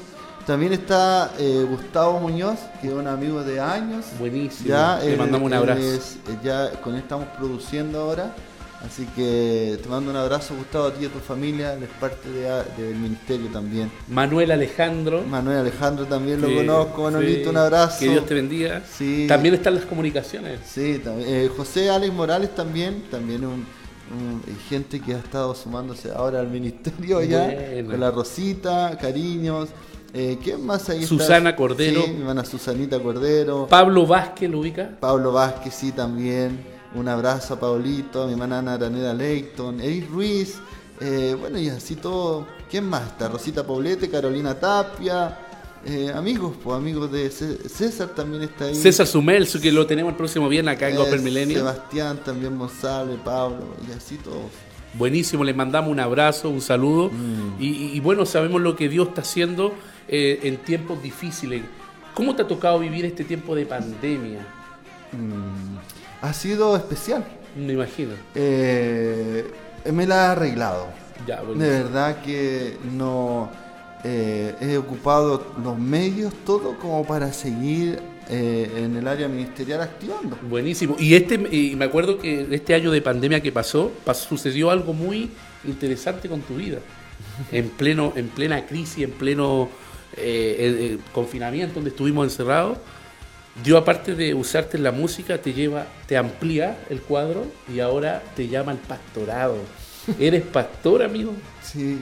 [0.45, 4.05] También está eh, Gustavo Muñoz, que es un amigo de años.
[4.19, 4.69] Buenísimo.
[4.69, 5.81] Ya, le mandamos un él abrazo.
[5.81, 8.35] es- eh, ya con él estamos produciendo ahora.
[8.85, 11.73] Así que te mando un abrazo, Gustavo, a ti y a tu familia.
[11.73, 12.41] Él es parte de
[12.81, 13.91] del ministerio también.
[14.07, 15.21] Manuel Alejandro.
[15.23, 17.99] Manuel Alejandro también lo que- conozco, Manolito, sí, un abrazo.
[17.99, 18.81] Que Dios te bendiga.
[18.89, 19.25] Sí.
[19.27, 20.61] También están las comunicaciones.
[20.65, 21.27] Sí, también.
[21.29, 26.39] Eh, José Alex Morales también, también un, un- eh, gente que ha estado sumándose ahora
[26.39, 27.53] al ministerio ya,
[27.85, 29.69] con la Rosita, cariños.
[30.13, 31.09] Eh, ¿Quién más ahí está?
[31.09, 32.01] Susana Cordero.
[32.01, 33.67] Sí, mi hermana Susanita Cordero.
[33.69, 34.89] Pablo Vázquez, ¿lo ubica?
[35.01, 36.78] Pablo Vázquez, sí, también.
[36.95, 40.55] Un abrazo a Paulito, a mi hermana Ana Araneda Leighton, Eric Ruiz.
[41.01, 42.45] eh, bueno, y así todo.
[42.69, 43.27] ¿Quién más está?
[43.29, 45.37] Rosita Poblete, Carolina Tapia.
[45.85, 48.75] eh, amigos, pues amigos de Cé- César también está ahí.
[48.75, 51.57] César Sumelsu, que lo tenemos el próximo viernes acá en Eh, Gospel Milenio.
[51.59, 54.51] Sebastián también González, Pablo, y así todos.
[54.95, 57.09] Buenísimo, le mandamos un abrazo, un saludo.
[57.11, 57.61] Mm.
[57.61, 59.73] Y, y- y bueno, sabemos lo que Dios está haciendo
[60.09, 61.61] eh, en tiempos difíciles.
[62.13, 64.41] ¿Cómo te ha tocado vivir este tiempo de pandemia?
[65.13, 65.77] Mm,
[66.21, 67.25] ha sido especial.
[67.55, 68.11] Me imagino.
[68.35, 69.45] Eh,
[69.91, 70.87] me la ha arreglado.
[71.27, 73.49] Ya, De verdad que no
[74.03, 80.37] eh, he ocupado los medios todo como para seguir eh, en el área ministerial activando.
[80.49, 80.95] Buenísimo.
[80.99, 84.93] Y este y me acuerdo que este año de pandemia que pasó, pas- sucedió algo
[84.93, 85.31] muy
[85.65, 86.79] interesante con tu vida.
[87.51, 89.69] En pleno, en plena crisis, en pleno
[91.13, 92.77] confinamiento donde estuvimos encerrados.
[93.63, 98.23] Dios, aparte de usarte en la música, te lleva, te amplía el cuadro y ahora
[98.35, 99.57] te llama al pastorado.
[100.19, 101.33] ¿Eres pastor, amigo?
[101.61, 101.99] Sí,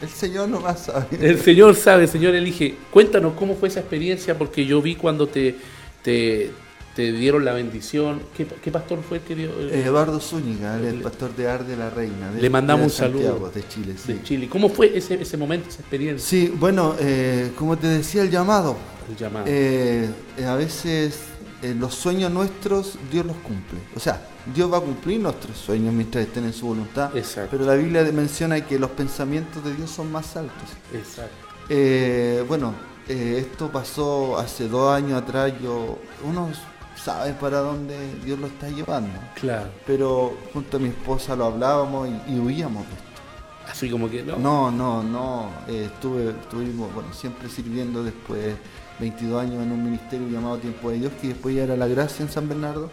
[0.00, 1.24] el Señor no va a saber.
[1.24, 2.76] El Señor sabe, el Señor elige.
[2.90, 5.56] Cuéntanos cómo fue esa experiencia, porque yo vi cuando te,
[6.02, 6.50] te,
[6.98, 8.20] te dieron la bendición.
[8.36, 9.50] ¿Qué, qué pastor fue el que dio?
[9.50, 12.32] Eh, Eduardo Zúñiga, el pastor de Ar de la Reina.
[12.32, 13.52] de- Le mandamos un saludo.
[13.54, 14.14] De Chile, sí.
[14.14, 14.48] de Chile.
[14.48, 16.28] ¿Cómo fue ese, ese momento, esa experiencia?
[16.28, 18.76] Sí, bueno, eh, como te decía, el llamado.
[19.08, 19.44] El llamado.
[19.48, 21.20] Eh, eh, a veces
[21.62, 23.78] eh, los sueños nuestros Dios los cumple.
[23.94, 27.16] O sea, Dios va a cumplir nuestros sueños mientras estén en su voluntad.
[27.16, 27.50] Exacto.
[27.52, 30.68] Pero la Biblia menciona que los pensamientos de Dios son más altos.
[30.92, 31.46] Exacto.
[31.68, 32.74] Eh, bueno,
[33.06, 35.52] esto pasó hace dos años atrás.
[35.62, 35.96] Yo,
[36.28, 36.50] uno
[37.08, 39.18] sabe para dónde Dios lo está llevando.
[39.34, 39.70] Claro.
[39.86, 43.22] Pero junto a mi esposa lo hablábamos y, y huíamos de esto.
[43.70, 44.36] Así como que no.
[44.36, 45.50] No, no, no.
[45.68, 48.56] eh, estuve, estuvimos, bueno, siempre sirviendo después
[49.00, 52.22] 22 años en un ministerio llamado Tiempo de Dios, que después ya era la gracia
[52.24, 52.90] en San Bernardo.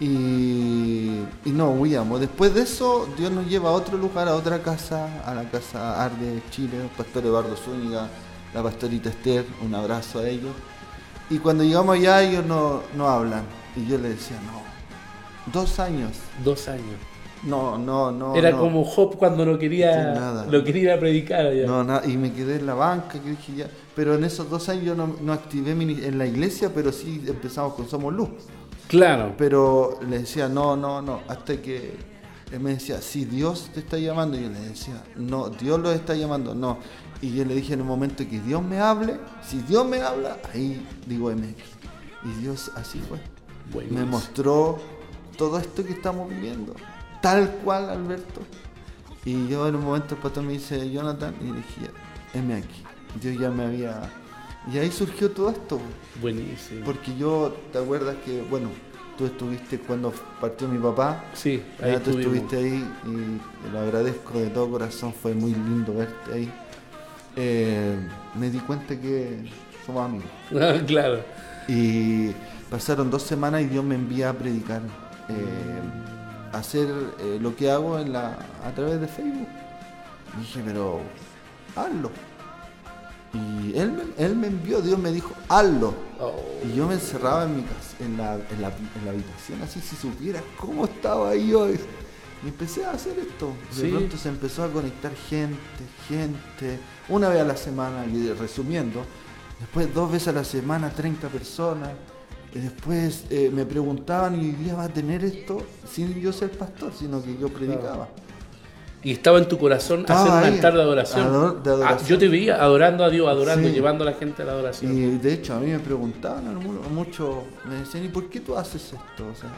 [0.00, 2.18] Y, y no huíamos.
[2.18, 6.02] Después de eso, Dios nos lleva a otro lugar, a otra casa, a la casa
[6.02, 8.08] Arde de Chile, el pastor Eduardo Zúñiga,
[8.52, 10.52] la pastorita Esther, un abrazo a ellos.
[11.30, 13.44] Y cuando llegamos allá, ellos no, no hablan.
[13.76, 16.10] Y yo les decía, no, dos años.
[16.44, 16.96] Dos años.
[17.44, 18.34] No, no, no.
[18.34, 18.58] Era no.
[18.58, 20.46] como Job cuando no quería, nada.
[20.46, 21.66] lo quería ir a predicar allá.
[21.66, 23.66] No, nada, y me quedé en la banca, que dije ya.
[23.94, 27.74] Pero en esos dos años yo no, no activé en la iglesia, pero sí empezamos
[27.74, 28.28] con Somos Luz.
[28.88, 29.34] Claro.
[29.38, 32.09] Pero le decía, no, no, no, hasta que
[32.52, 35.92] él me decía, si Dios te está llamando, y yo le decía, no, Dios lo
[35.92, 36.78] está llamando, no.
[37.22, 40.38] Y yo le dije en un momento que Dios me hable, si Dios me habla,
[40.52, 41.62] ahí digo MX.
[42.24, 43.18] Y Dios así fue.
[43.88, 44.78] Me mostró
[45.36, 46.74] todo esto que estamos viviendo,
[47.22, 48.40] tal cual, Alberto.
[49.24, 51.90] Y yo en un momento el pastor me dice, Jonathan, y dije,
[52.54, 52.82] aquí.
[53.20, 54.10] Dios ya me había...
[54.72, 55.80] Y ahí surgió todo esto.
[56.20, 56.84] Buenísimo.
[56.84, 58.68] Porque yo, ¿te acuerdas que, bueno,
[59.20, 61.24] tú estuviste cuando partió mi papá?
[61.34, 66.32] Sí, ahí tú estuviste ahí y lo agradezco de todo corazón, fue muy lindo verte
[66.32, 66.52] ahí.
[67.36, 67.96] Eh,
[68.34, 69.38] me di cuenta que
[69.84, 70.30] somos amigos.
[70.58, 71.20] Ah, claro.
[71.68, 72.30] Y
[72.70, 74.80] pasaron dos semanas y Dios me envía a predicar,
[75.28, 76.88] eh, a hacer
[77.20, 79.48] eh, lo que hago en la, a través de Facebook.
[80.36, 81.00] Y dije, pero
[81.76, 82.10] hazlo.
[83.32, 85.94] Y él, me- él me envió, Dios me dijo, hazlo.
[86.18, 86.34] Oh,
[86.66, 89.80] Y yo me encerraba en mi casa, en la, en la, en la habitación, así
[89.80, 91.70] si supieras cómo estaba yo.
[91.70, 91.78] Y
[92.44, 93.52] empecé a hacer esto.
[93.76, 93.88] De Sí.
[93.90, 95.56] pronto se empezó a conectar gente,
[96.08, 96.78] gente,
[97.08, 99.02] una vez a la semana, y resumiendo,
[99.60, 101.90] después dos veces a la semana, 30 personas.
[102.52, 105.58] Y después eh, me preguntaban, ¿y día va a tener esto?
[105.88, 108.08] Sin yo ser pastor, sino que yo predicaba.
[109.02, 111.26] Y estaba en tu corazón Estaba hacer un ahí, altar de adoración.
[111.26, 112.00] ador- de adoración.
[112.04, 113.74] Ah, yo te veía adorando a Dios, adorando, Sí.
[113.74, 114.92] llevando a la gente a la adoración.
[114.96, 116.54] Y de hecho a mí me preguntaban,
[116.92, 117.36] muchos
[117.66, 119.26] me decían, ¿y por qué tú haces esto?
[119.26, 119.50] O sea,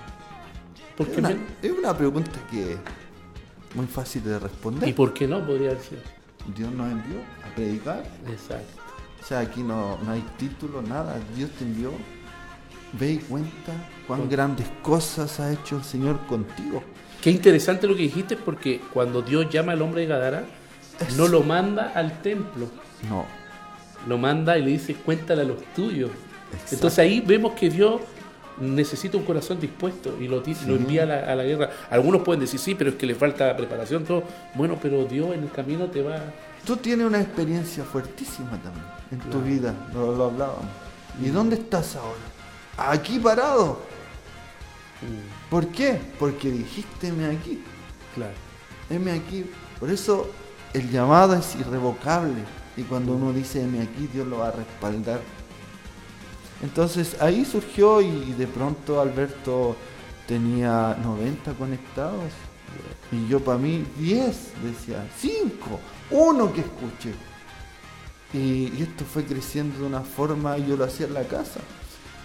[0.99, 2.79] es, una, me- es una pregunta que es
[3.75, 4.89] muy fácil de responder.
[4.89, 5.45] ¿Y por qué no?
[5.45, 6.03] Podría sido.
[6.57, 8.05] Dios nos envió a predicar.
[8.29, 8.81] Exacto.
[9.21, 11.17] O sea, aquí no, no hay título, nada.
[11.37, 11.91] Dios te envió.
[12.93, 13.73] Ve y cuenta
[14.07, 16.83] cuán grandes cosas ha hecho el Señor contigo.
[17.23, 20.45] Qué interesante lo que dijiste porque cuando Dios llama al hombre de Gadara,
[21.17, 22.69] no lo manda al templo,
[23.09, 23.25] No,
[24.07, 26.11] lo manda y le dice, cuéntale a los tuyos.
[26.53, 26.75] Exacto.
[26.75, 28.01] Entonces ahí vemos que Dios
[28.61, 31.71] necesita un corazón dispuesto y lo, lo envía a la, a la guerra.
[31.91, 34.25] Algunos pueden decir, sí, pero es que le falta preparación, todo.
[34.55, 36.21] Bueno, pero Dios en el camino te va...
[36.65, 40.67] Tú tienes una experiencia fuertísima también en tu vida, lo, lo hablábamos.
[41.21, 42.21] ¿Y dónde estás ahora?
[42.77, 43.81] Aquí parado.
[45.51, 46.01] ¿Por qué?
[46.19, 47.63] Porque dijiste, heme aquí,
[48.15, 48.35] Claro.
[48.89, 49.45] heme aquí.
[49.81, 50.31] Por eso
[50.73, 52.45] el llamado es irrevocable.
[52.77, 55.21] Y cuando uno dice, heme aquí, Dios lo va a respaldar.
[56.63, 59.77] Entonces ahí surgió y de pronto Alberto
[60.27, 62.33] tenía 90 conectados.
[63.11, 65.81] Y yo para mí 10, decía, 5,
[66.13, 67.13] uno que escuche.
[68.33, 71.61] Y, y esto fue creciendo de una forma y yo lo hacía en la casa.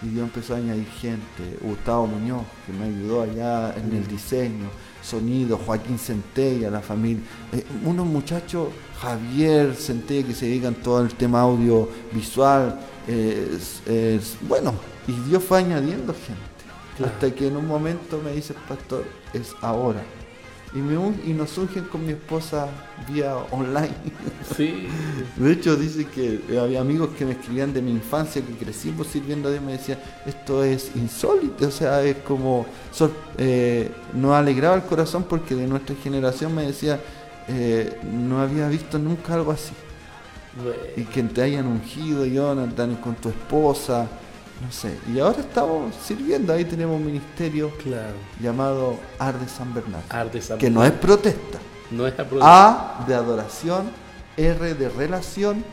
[0.03, 4.67] Y Dios empezó a añadir gente, Gustavo Muñoz, que me ayudó allá en el diseño,
[5.01, 8.67] sonido, Joaquín Centella, la familia, eh, unos muchachos,
[9.01, 14.73] Javier Centella, que se dedican todo el tema audiovisual, eh, es- es- bueno,
[15.07, 16.41] y Dios fue añadiendo gente,
[16.97, 17.13] Claro.
[17.13, 20.03] hasta que en un momento me dice, pastor, es ahora.
[20.73, 22.67] Y, me un- y nos surgen con mi esposa
[23.09, 23.91] vía online.
[24.55, 24.87] Sí.
[25.35, 29.49] De hecho, dice que había amigos que me escribían de mi infancia, que crecimos sirviendo
[29.49, 32.65] a Dios, me decían, esto es insólito, o sea, es como,
[33.37, 36.97] eh, nos alegraba el corazón porque de nuestra generación me decía,
[37.49, 39.73] eh, no había visto nunca algo así.
[40.95, 44.07] Y que te hayan ungido, Jonathan, con tu esposa,
[44.61, 44.97] no sé.
[45.13, 48.15] Y ahora estamos sirviendo, ahí tenemos un ministerio claro.
[48.41, 51.59] llamado Ar de San Bernardo, Arde San- que no es protesta.
[51.91, 52.25] no es a
[53.01, 53.89] A de adoración,
[54.35, 55.63] R de relación,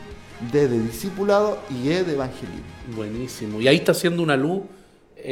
[0.51, 2.63] D de discipulado y E de evangelismo.
[2.95, 3.59] Buenísimo.
[3.59, 4.61] Y ahí está haciendo una luz,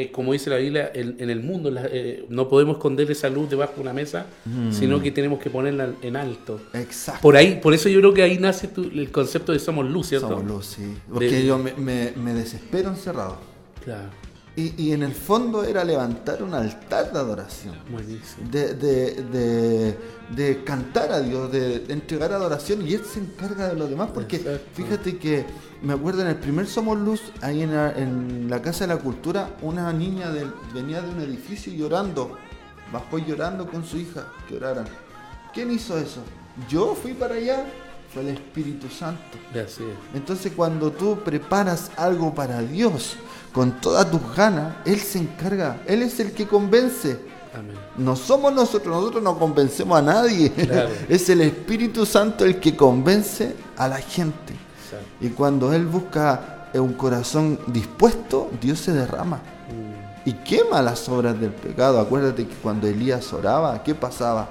[0.02, 1.70] eh, como dice la Biblia, en, en el mundo.
[1.70, 4.26] la- eh, no podemos esconder esa luz debajo de una mesa,
[4.70, 6.60] sino que tenemos que ponerla en alto.
[6.72, 7.20] Exacto.
[7.22, 10.08] Por ahí, por eso yo creo que ahí nace tu- el concepto de somos luz,
[10.08, 10.28] ¿cierto?
[10.28, 10.94] Somos luz, sí.
[11.12, 13.38] Porque De- yo me, me- me desespero encerrado.
[13.84, 14.08] Claro,
[14.56, 17.74] Y, y en el fondo era levantar un altar de adoración.
[17.90, 18.48] buenísimo.
[18.50, 19.98] De, de- de-
[20.30, 24.10] de cantar a Dios, de, entregar adoración y Él se encarga de lo demás.
[24.14, 24.66] Porque Exacto.
[24.74, 25.44] fíjate que
[25.82, 29.00] me acuerdo en el primer Somos Luz, ahí en la, en la Casa de la
[29.00, 30.30] Cultura, una niña
[30.72, 32.38] venía de un edificio llorando,
[32.92, 34.86] bajó llorando con su hija, que oraran.
[35.52, 36.20] ¿Quién hizo eso?
[36.68, 37.66] Yo fui para allá,
[38.12, 39.36] fue el Espíritu Santo.
[39.52, 40.16] Así es.
[40.16, 43.16] Entonces cuando tú preparas algo para Dios
[43.54, 47.18] con todas tus ganas, Él se encarga, Él es el que convence.
[47.54, 47.76] Amén.
[47.96, 50.50] No somos nosotros, nosotros no convencemos a nadie.
[50.50, 50.90] Claro.
[51.08, 54.52] es el Espíritu Santo el que convence a la gente.
[54.52, 55.06] Exacto.
[55.20, 59.40] Y cuando Él busca eh, un corazón dispuesto, Dios se derrama
[59.70, 62.00] Mm, y quema las obras del pecado.
[62.00, 64.48] Acuérdate que cuando Elías oraba, ¿qué pasaba?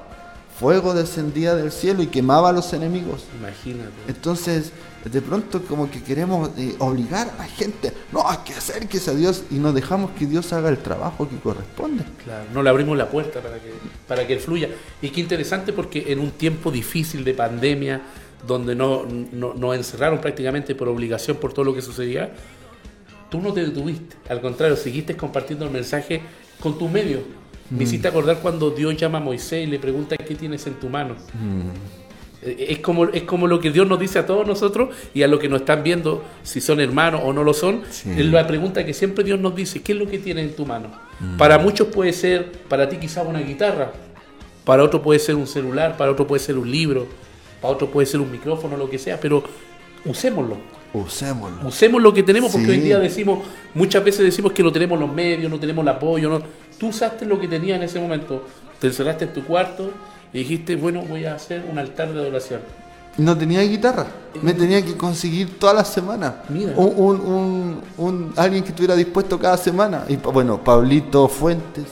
[0.60, 3.26] Fuego descendía del cielo y quemaba a los enemigos.
[3.38, 3.92] imagínate.
[4.08, 4.72] Entonces,
[5.04, 9.14] de pronto como que queremos eh, obligar a la gente, no, hay que acérquese a
[9.14, 12.04] Dios y nos dejamos que Dios haga el trabajo que corresponde.
[12.24, 13.72] Claro, no le abrimos la puerta para que,
[14.08, 14.70] para que él fluya.
[15.02, 18.02] Y qué interesante porque en un tiempo difícil de pandemia,
[18.48, 22.34] donde no, no- nos encerraron prácticamente por obligación por todo lo que sucedía,
[23.30, 24.16] tú no te detuviste.
[24.30, 26.22] Al contrario, seguiste compartiendo el mensaje
[26.60, 27.22] con tus medios.
[27.70, 30.90] Me hiciste acordar cuando Dios llama a Moisés y le pregunta qué tienes en tu
[30.90, 31.16] mano.
[31.16, 32.03] Eh,
[32.46, 35.40] Es como, es como lo que Dios nos dice a todos nosotros y a los
[35.40, 37.82] que nos están viendo, si son hermanos o no lo son.
[37.90, 38.10] Sí.
[38.18, 40.66] Es la pregunta que siempre Dios nos dice, ¿qué es lo que tienes en tu
[40.66, 40.88] mano?
[41.38, 43.92] Para muchos puede ser, para ti quizás una guitarra,
[44.66, 47.08] para otro puede ser un celular, para otro puede ser un libro,
[47.62, 49.44] para otro puede ser un micrófono, lo que sea, pero
[50.06, 50.58] usémoslo.
[50.94, 51.68] Usémoslo.
[51.68, 52.72] Usemos lo que tenemos porque Sí.
[52.72, 53.40] hoy en día decimos,
[53.74, 56.30] muchas veces decimos que no tenemos los medios, no tenemos el apoyo.
[56.30, 56.42] No.
[56.78, 58.46] Tú usaste lo que tenías en ese momento,
[58.80, 59.90] te encerraste en tu cuarto
[60.34, 62.62] y dijiste, bueno, voy a hacer un altar de adoración.
[63.18, 64.08] No tenía guitarra.
[64.42, 66.42] Me tenía que conseguir toda la semana.
[66.50, 66.74] Mira.
[66.76, 70.06] Un, un- un- un- alguien que estuviera dispuesto cada semana.
[70.10, 71.86] Y bueno, Pablito Fuentes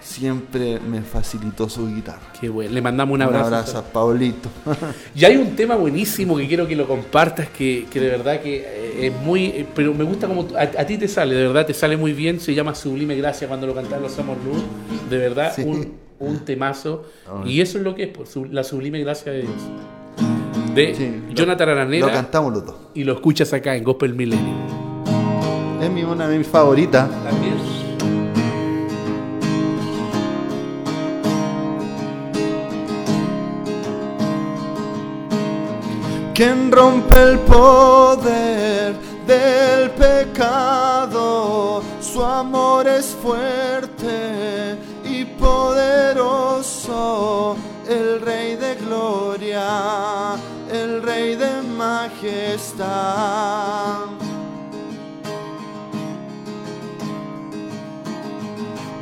[0.00, 2.20] siempre me facilitó su guitarra.
[2.40, 2.72] Qué bueno.
[2.72, 3.78] Le mandamos un abrazo.
[3.78, 4.48] a Pablito.
[5.14, 8.56] Y hay un tema buenísimo que quiero que lo compartas, que, que de verdad que
[8.64, 9.46] eh, es muy...
[9.46, 12.12] eh, Pero me gusta como a, a ti te sale, de verdad te sale muy
[12.12, 12.40] bien.
[12.40, 14.62] Se llama Sublime Gracia cuando lo cantan los Somos Luz.
[15.10, 15.62] De verdad, Sí.
[15.62, 17.02] un, un temazo.
[17.26, 17.42] Ah.
[17.44, 19.54] Y eso es lo que es, su- la Sublime Gracia de Dios.
[20.74, 22.12] De Sí, lo- Jonathan Lo Araneda.
[22.12, 22.76] cantamos los dos.
[22.94, 24.56] y lo escuchas acá en Gospel Millennium.
[25.82, 27.08] Es mi, una de mis favoritas.
[27.24, 27.54] También.
[36.34, 38.94] Quien rompe el poder
[39.26, 44.59] del pecado, su amor es fuerte
[45.80, 47.56] poderoso,
[47.88, 50.36] el Rey de gloria,
[50.70, 52.88] el Rey de majestad.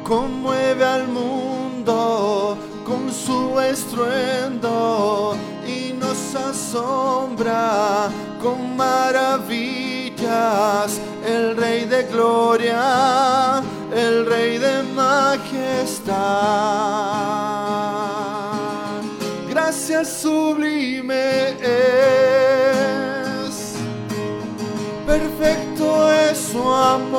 [0.04, 2.56] conmueve al mundo
[2.86, 8.08] con su estruendo y nos asombra
[8.40, 10.08] con maravillas.
[11.26, 13.62] El Rey de gloria,
[13.98, 16.16] el Rey de majestad.
[19.48, 22.74] Gracias sublime es
[25.06, 27.18] perfecto es su amor.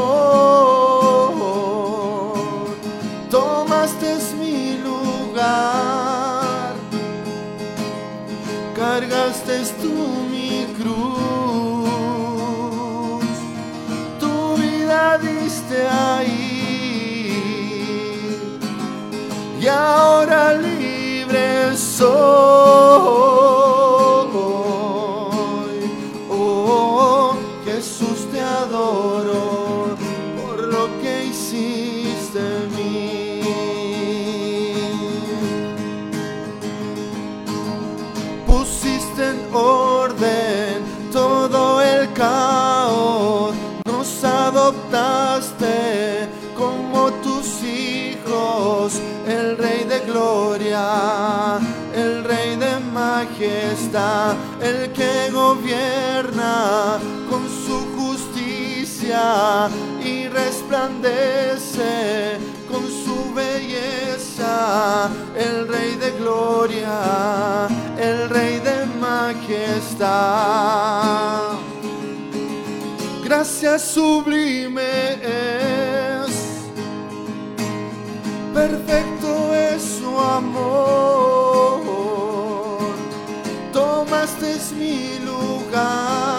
[3.29, 6.73] Tomaste mi lugar,
[8.75, 9.93] cargaste tú
[10.31, 11.89] mi cruz,
[14.19, 16.38] tu vida diste ahí
[19.69, 22.38] y ahora libre soy.
[60.03, 62.37] Y resplandece
[62.69, 67.67] con su belleza, el Rey de gloria,
[67.97, 70.09] el Rey de majestad.
[73.23, 76.31] Gracias sublime es,
[78.53, 81.79] perfecto es su amor.
[83.71, 86.38] Tomaste mi lugar,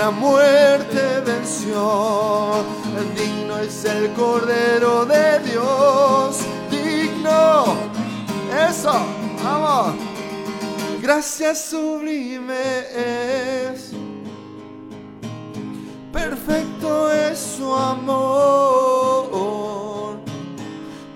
[0.00, 2.64] La muerte venció.
[3.14, 6.38] Digno es el Cordero de Dios.
[6.70, 7.76] Digno.
[8.68, 8.94] Eso.
[9.44, 9.94] Vamos.
[11.02, 13.90] Gracias sublime es.
[16.12, 19.20] Perfecto es su amor.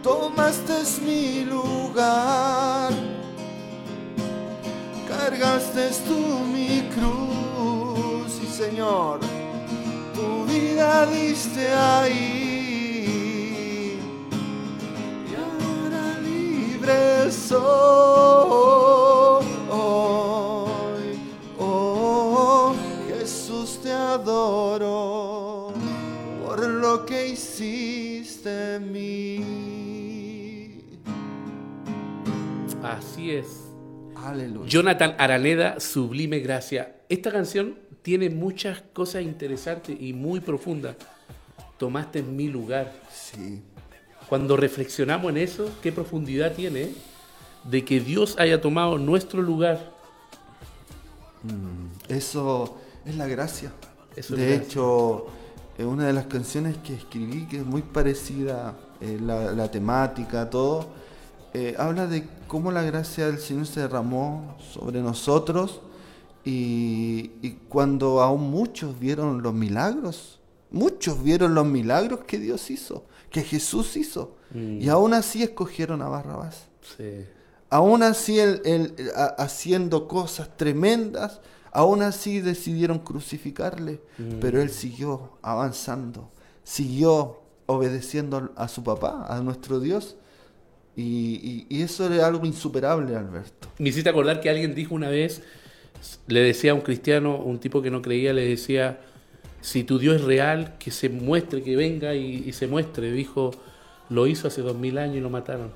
[0.03, 0.75] Tomaste
[1.07, 2.93] mi lugar.
[5.09, 6.19] Cargaste tú
[6.53, 7.34] mi cruz.
[8.57, 9.19] Señor,
[10.15, 13.19] tu vida diste ahí.
[15.29, 17.65] Y ahora libre soy.
[21.59, 22.75] Oh,
[23.09, 25.73] Jesús te adoro
[26.47, 29.41] por lo que hiciste en mí.
[32.85, 33.65] Así es.
[34.15, 34.69] Aleluya.
[34.69, 37.01] Jonathan Araneda, Sublime Gracia.
[37.09, 40.95] Esta canción tiene muchas cosas interesantes y muy profundas.
[41.79, 42.93] Tomaste mi lugar.
[43.11, 43.63] Sí.
[44.29, 46.95] Cuando reflexionamos en eso, qué profundidad tiene ¿eh?
[47.65, 49.91] de que Dios haya tomado nuestro lugar.
[52.07, 52.77] Eso
[53.07, 53.73] es la gracia.
[54.15, 54.63] Eso de gracia.
[54.63, 55.27] hecho,
[55.79, 60.51] eh, una de las canciones que escribí, que es muy parecida, eh, la, la temática,
[60.51, 60.89] todo,
[61.55, 65.81] eh, habla de cómo la gracia del Señor se derramó sobre nosotros
[66.45, 70.41] y, y cuando aún muchos vieron los milagros,
[70.71, 74.81] muchos vieron los milagros que Dios hizo, que Jesús hizo, Mm.
[74.83, 76.67] y aún así escogieron a Barrabás.
[76.97, 77.25] Sí.
[77.71, 81.41] Aún así, a- haciendo cosas tremendas,
[81.73, 84.01] aún así decidieron crucificarle,
[84.41, 86.31] pero él siguió avanzando,
[86.63, 90.15] siguió obedeciendo a su papá, a nuestro Dios.
[90.95, 93.67] Y, y- y eso era algo insuperable, Alberto.
[93.79, 95.43] Me hiciste acordar que alguien dijo una vez,
[96.27, 99.01] le decía a un cristiano, un tipo que no creía, le decía,
[99.61, 103.13] si tu Dios es real, que se muestre, que venga y, y se muestre.
[103.13, 103.51] Dijo,
[104.11, 105.71] lo hizo hace dos mil años y lo mataron.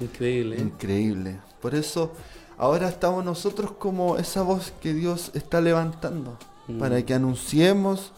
[0.00, 0.56] Increíble.
[0.56, 0.60] ¿eh?
[0.60, 1.38] Increíble.
[1.60, 2.12] Por eso
[2.58, 6.78] ahora estamos nosotros como esa voz que Dios está levantando, Mm.
[6.78, 8.12] para que anunciemos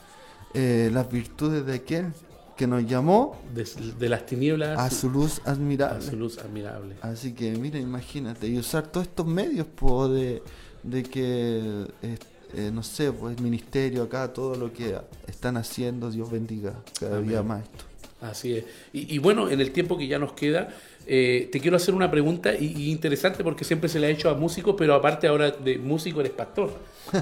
[0.54, 2.12] eh, las virtudes de aquel
[2.56, 3.66] que nos llamó De,
[3.98, 6.02] de las tinieblas a su luz a admirable.
[6.02, 6.96] su luz admirable.
[7.02, 10.42] Así que mira, imagínate, y usar todos estos medios po, de,
[10.82, 12.18] de que, eh,
[12.54, 14.96] eh, no sé, pues el ministerio acá, todo lo que
[15.26, 17.48] están haciendo, Dios bendiga cada día Amén.
[17.48, 17.84] más esto.
[18.22, 18.64] Así es.
[18.94, 20.68] Y, y bueno, en el tiempo que ya nos queda,
[21.06, 24.28] eh, te quiero hacer una pregunta y, y interesante porque siempre se le ha hecho
[24.28, 26.72] a músicos, pero aparte ahora de músico eres pastor.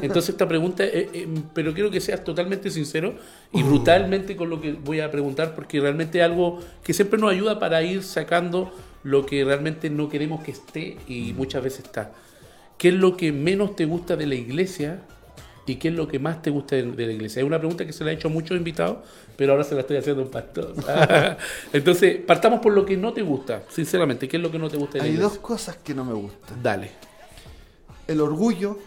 [0.03, 3.14] Entonces esta pregunta, eh, eh, pero quiero que seas totalmente sincero
[3.53, 7.30] y brutalmente con lo que voy a preguntar porque realmente es algo que siempre nos
[7.30, 8.72] ayuda para ir sacando
[9.03, 12.12] lo que realmente no queremos que esté y muchas veces está.
[12.78, 15.03] ¿Qué es lo que menos te gusta de la iglesia
[15.67, 17.41] y qué es lo que más te gusta de, la iglesia?
[17.41, 18.99] Es una pregunta que se la ha hecho a muchos invitados,
[19.37, 20.75] pero ahora se la estoy haciendo a un pastor.
[21.73, 24.29] Entonces, partamos por lo que no te gusta, sinceramente.
[24.29, 25.29] ¿Qué es lo que no te gusta de la Hay iglesia?
[25.31, 26.62] dos cosas que no me gustan.
[26.62, 26.91] Dale.
[28.07, 28.79] El orgullo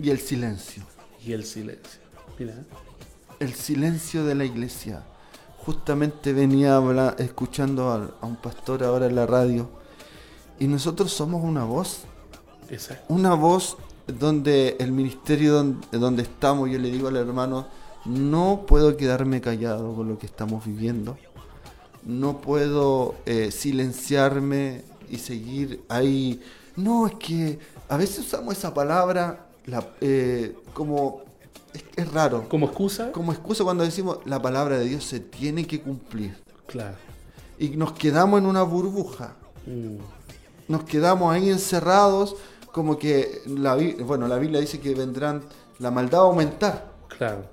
[0.00, 0.82] y el silencio.
[1.24, 2.00] Y el silencio.
[2.38, 2.54] Mira.
[3.38, 5.02] El silencio de la iglesia.
[5.58, 9.70] Justamente venía habla- escuchando al- a un pastor ahora en la radio
[10.58, 12.02] y nosotros somos una voz
[12.70, 13.04] Exacto.
[13.12, 13.76] una voz
[14.18, 17.66] donde el ministerio donde, donde estamos, yo le digo al hermano,
[18.04, 21.18] no puedo quedarme callado con lo que estamos viviendo,
[22.04, 26.40] no puedo eh, silenciarme y seguir ahí.
[26.76, 27.58] No, es que
[27.88, 31.22] a veces usamos esa palabra la- eh, como...
[31.74, 32.48] Es, es raro.
[32.48, 33.12] ¿Como excusa?
[33.12, 36.36] Como excusa cuando decimos la palabra de Dios se tiene que cumplir.
[36.66, 36.96] Claro.
[37.58, 39.36] Y nos quedamos en una burbuja
[39.66, 39.98] Mm,
[40.72, 42.34] nos quedamos ahí encerrados,
[42.72, 45.42] como que la, bueno, la Biblia dice que vendrán,
[45.78, 47.44] la maldad a aumentar, claro.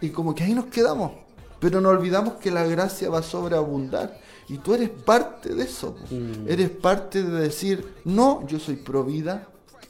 [0.00, 1.12] y como que ahí nos quedamos,
[1.60, 5.96] pero no olvidamos que la gracia va a sobreabundar, y tú eres parte de eso.
[6.10, 6.48] Mm.
[6.48, 9.48] eres parte de decir, no, yo soy pro vida,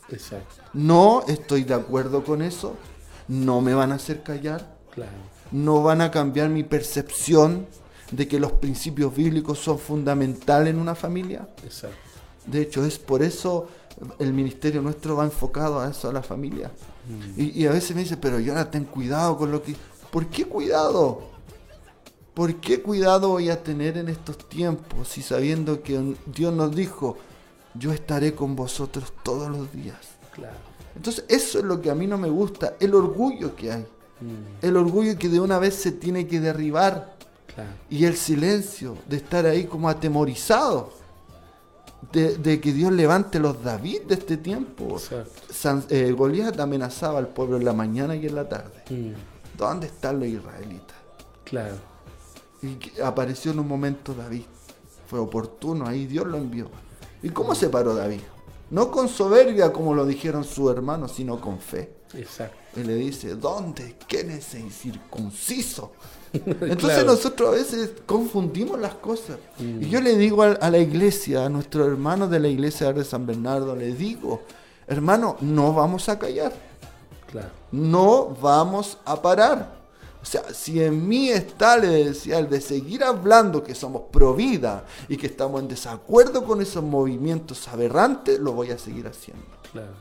[0.09, 0.55] Exacto.
[0.73, 2.75] no estoy de acuerdo con eso,
[3.29, 5.11] no me van a hacer callar, Claro.
[5.53, 7.67] no van a cambiar mi percepción
[8.13, 11.49] de que los principios bíblicos son fundamentales en una familia.
[11.65, 11.97] Exacto.
[12.47, 13.67] De hecho, es por eso
[14.19, 16.71] el ministerio nuestro va enfocado a eso, a la familia.
[17.37, 19.75] Y, y a veces me dice, pero yo ahora ten cuidado con lo que...
[20.11, 21.23] ¿Por qué cuidado?
[22.35, 27.17] ¿Por qué cuidado voy a tener en estos tiempos si sabiendo que Dios nos dijo,
[27.75, 29.97] yo estaré con vosotros todos los días?
[30.35, 30.57] Claro.
[30.95, 33.87] Entonces eso es lo que a mí no me gusta, el orgullo que hay.
[34.21, 37.17] Mm, El orgullo que de una vez se tiene que derribar
[37.55, 37.71] claro.
[37.91, 40.93] y el silencio de estar ahí como atemorizado
[42.13, 44.99] de, de que Dios levante los David de este tiempo.
[45.51, 48.83] San, eh, Goliat amenazaba al pueblo en la mañana y en la tarde.
[48.91, 49.13] Mm,
[49.57, 50.97] ¿Dónde están los israelitas?
[51.45, 51.77] claro.
[52.63, 54.43] Y apareció en un momento David.
[55.07, 56.69] Fue oportuno, ahí Dios lo envió.
[57.23, 58.21] ¿Y cómo se paró David?
[58.71, 61.93] No con soberbia como lo dijeron sus hermanos, sino con fe.
[62.17, 62.57] Exacto.
[62.81, 63.97] Y le dice, ¿dónde?
[64.09, 65.93] ¿Quién es el circunciso?
[66.33, 67.05] Entonces Claro.
[67.13, 69.39] nosotros a veces confundimos las cosas.
[69.59, 73.05] Y yo le digo a, a la iglesia, a nuestros hermanos de la iglesia de
[73.05, 74.43] San Bernardo, le digo,
[74.87, 76.53] hermano, no vamos a callar,
[77.31, 77.51] Claro.
[77.73, 79.77] no vamos a parar.
[80.23, 84.35] O sea, si en mí está, le decía, el de seguir hablando que somos pro
[84.35, 89.45] vida y que estamos en desacuerdo con esos movimientos aberrantes, lo voy a seguir haciendo.
[89.73, 89.93] Claro.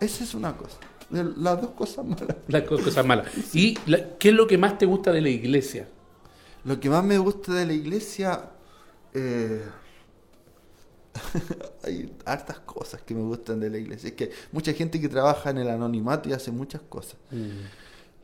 [0.00, 0.76] Esa es una cosa.
[1.10, 2.36] Las dos cosas malas.
[2.48, 3.26] Las co- cosas malas.
[3.54, 5.88] ¿Y la- qué es lo que más te gusta de la iglesia?
[6.64, 8.50] Lo que más me gusta de la iglesia,
[9.14, 9.62] eh,
[11.84, 14.08] hay hartas cosas que me gustan de la iglesia.
[14.08, 17.16] Es que mucha gente que trabaja en el anonimato y hace muchas cosas.
[17.30, 17.48] Mm.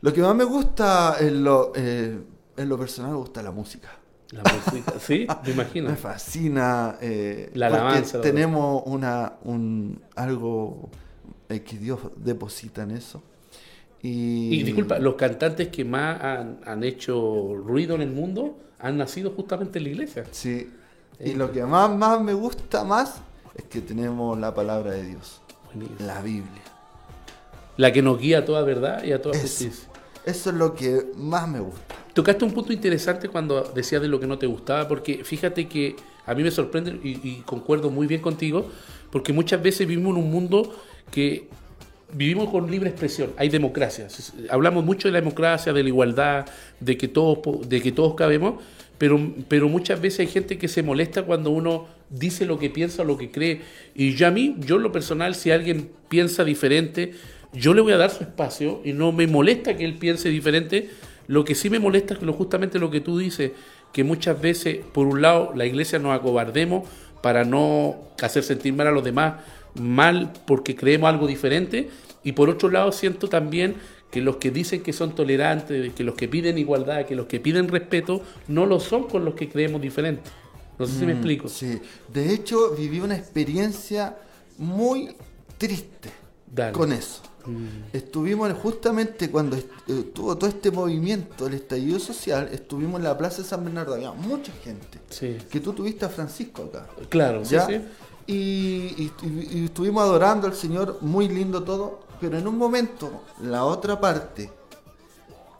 [0.01, 2.19] Lo que más me gusta en lo, eh,
[2.55, 3.89] en lo personal me gusta la música.
[4.31, 5.89] La música, sí, me imagino.
[5.89, 6.97] Me fascina.
[7.01, 10.89] eh, La alabanza, Tenemos una, un, algo
[11.49, 13.21] eh, que Dios deposita en eso.
[14.01, 18.97] Y, Y disculpa, los cantantes que más han, han hecho ruido en el mundo han
[18.97, 20.23] nacido justamente en la iglesia.
[20.31, 20.69] Sí.
[21.19, 23.21] Y lo que más, más me gusta más
[23.55, 25.41] es que tenemos la palabra de Dios,
[25.73, 25.97] Buenísimo.
[26.07, 26.61] la Biblia.
[27.77, 29.43] La que nos guía a toda verdad y a toda Eso.
[29.47, 29.89] justicia.
[30.25, 31.95] Eso es lo que más me gusta.
[32.13, 35.95] Tocaste un punto interesante cuando decías de lo que no te gustaba, porque fíjate que
[36.25, 38.67] a mí me sorprende y, y concuerdo muy bien contigo,
[39.11, 40.75] porque muchas veces vivimos en un mundo
[41.11, 41.47] que
[42.13, 44.07] vivimos con libre expresión, hay democracia.
[44.49, 46.45] Hablamos mucho de la democracia, de la igualdad,
[46.79, 48.61] de que todos, de que todos cabemos,
[48.97, 53.03] pero, pero muchas veces hay gente que se molesta cuando uno dice lo que piensa
[53.03, 53.61] o lo que cree.
[53.93, 57.13] Y yo a mí, yo en lo personal, si alguien piensa diferente,
[57.53, 60.89] yo le voy a dar su espacio y no me molesta que él piense diferente.
[61.27, 63.51] Lo que sí me molesta es justamente lo que tú dices,
[63.93, 66.87] que muchas veces, por un lado, la iglesia nos acobardemos
[67.21, 69.35] para no hacer sentir mal a los demás,
[69.79, 71.89] mal porque creemos algo diferente,
[72.23, 73.75] y por otro lado siento también
[74.11, 77.39] que los que dicen que son tolerantes, que los que piden igualdad, que los que
[77.39, 80.29] piden respeto, no lo son con los que creemos diferente.
[80.79, 81.47] No sé si me explico.
[81.47, 81.81] Mm, Sí.
[82.13, 84.15] De hecho, viví una experiencia
[84.57, 85.09] muy
[85.57, 86.09] triste
[86.53, 86.71] Dale.
[86.73, 87.21] con eso.
[87.93, 93.17] Estuvimos justamente cuando est- eh, tuvo todo este movimiento, el estallido social, estuvimos en la
[93.17, 94.99] Plaza de San Bernardo, había mucha gente.
[95.09, 95.37] Sí.
[95.49, 96.87] Que tú tuviste a Francisco acá.
[97.09, 97.65] Claro, ¿ya?
[97.65, 97.79] sí.
[98.27, 98.33] Y-
[99.03, 99.11] y-
[99.51, 103.09] y estuvimos adorando al Señor, muy lindo todo, pero en un momento
[103.41, 104.51] la otra parte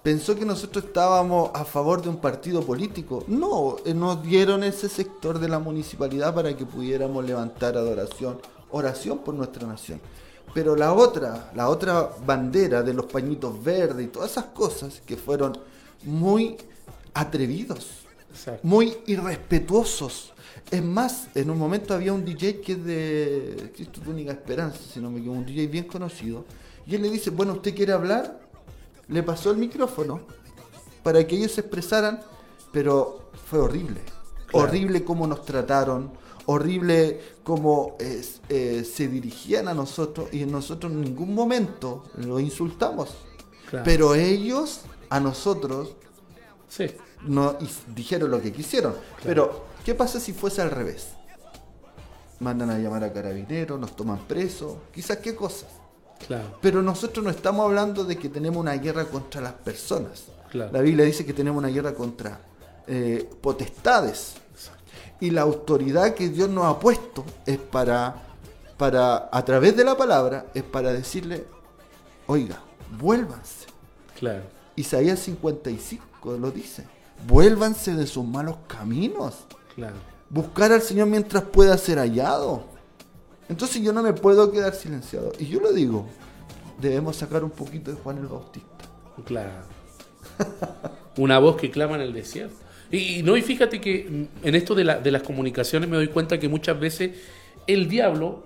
[0.03, 3.23] pensó que nosotros estábamos a favor de un partido político.
[3.27, 8.39] No, eh, nos dieron ese sector de la municipalidad para que pudiéramos levantar adoración,
[8.71, 9.99] oración por nuestra nación.
[10.53, 15.17] Pero la otra, la otra bandera de los pañitos verdes y todas esas cosas que
[15.17, 15.57] fueron
[16.03, 16.55] muy
[17.13, 17.87] atrevidos
[18.31, 18.61] Exacto.
[18.63, 20.31] muy irrespetuosos.
[20.69, 24.79] Es más, en un momento había un DJ que es de Cristo tu única esperanza,
[24.91, 26.45] si no me equivoco, un DJ bien conocido,
[26.85, 28.41] y él le dice, bueno, ¿usted quiere hablar?
[29.07, 30.21] Le pasó el micrófono
[31.03, 32.21] para que ellos se expresaran,
[32.73, 34.01] pero fue horrible.
[34.47, 34.67] Claro.
[34.67, 36.11] Horrible cómo nos trataron,
[36.45, 43.15] horrible cómo eh, eh, se dirigían a nosotros y nosotros en ningún momento lo insultamos.
[43.69, 43.85] Claro.
[43.85, 45.95] Pero ellos a nosotros
[46.69, 46.87] Sí.
[47.25, 48.93] no y dijeron lo que quisieron.
[49.23, 51.07] Pero, ¿qué pasa si fuese al revés?
[52.41, 55.69] Mandan a llamar a carabineros, nos toman presos, quizás qué cosas.
[56.27, 56.57] Claro.
[56.61, 60.25] Pero nosotros no estamos hablando de que tenemos una guerra contra las personas.
[60.51, 60.73] Claro.
[60.73, 62.37] La Biblia dice que tenemos una guerra contra
[62.85, 64.33] eh, potestades.
[65.21, 68.13] Y la autoridad que Dios nos ha puesto es para,
[68.75, 71.45] para, a través de la palabra, es para decirle,
[72.25, 72.61] oiga,
[72.99, 73.67] vuélvanse.
[74.19, 74.43] Claro.
[74.75, 76.83] Isaías 55 lo dice.
[77.25, 79.45] Vuélvanse de sus malos caminos.
[79.77, 79.95] Claro.
[80.29, 82.65] Buscar al Señor mientras pueda ser hallado.
[83.47, 85.31] Entonces yo no me puedo quedar silenciado.
[85.39, 86.05] Y yo lo digo,
[86.81, 88.85] debemos sacar un poquito de Juan el Bautista.
[89.23, 89.51] Claro.
[91.17, 92.55] Una voz que clama en el desierto.
[92.91, 94.07] Y, y no, y fíjate que
[94.43, 97.11] mm, en esto de, la- de las comunicaciones me doy cuenta que muchas veces
[97.67, 98.43] el diablo,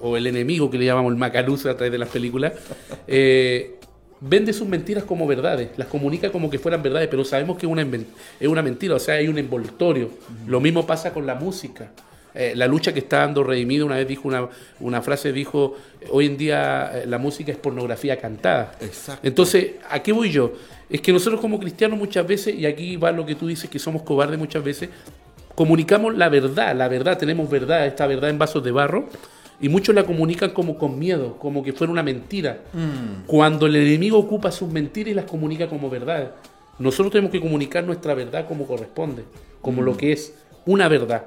[0.00, 2.52] o el enemigo que le llamamos el macaluzo a través de las películas,
[3.08, 3.78] eh,
[4.20, 7.72] vende sus mentiras como verdades, las comunica como que fueran verdades, pero sabemos que es
[7.72, 10.10] una, es una mentira, o sea, hay un envoltorio.
[10.46, 11.90] Lo mismo pasa con la música.
[12.34, 14.48] Eh, la lucha que está dando Redimido, una vez dijo una,
[14.80, 15.76] una frase, dijo,
[16.10, 18.74] hoy en día eh, la música es pornografía cantada.
[18.80, 19.26] Exacto.
[19.26, 20.52] Entonces, ¿a qué voy yo?
[20.90, 23.78] Es que nosotros como cristianos muchas veces, y aquí va lo que tú dices, que
[23.78, 24.90] somos cobardes muchas veces,
[25.54, 29.08] comunicamos la verdad, la verdad, tenemos verdad, esta verdad en vasos de barro,
[29.60, 32.58] y muchos la comunican como con miedo, como que fuera una mentira.
[33.26, 36.32] Cuando el enemigo ocupa sus mentiras y las comunica como verdad.
[36.78, 39.24] Nosotros tenemos que comunicar nuestra verdad como corresponde,
[39.60, 40.34] como lo que es
[40.64, 41.26] una verdad.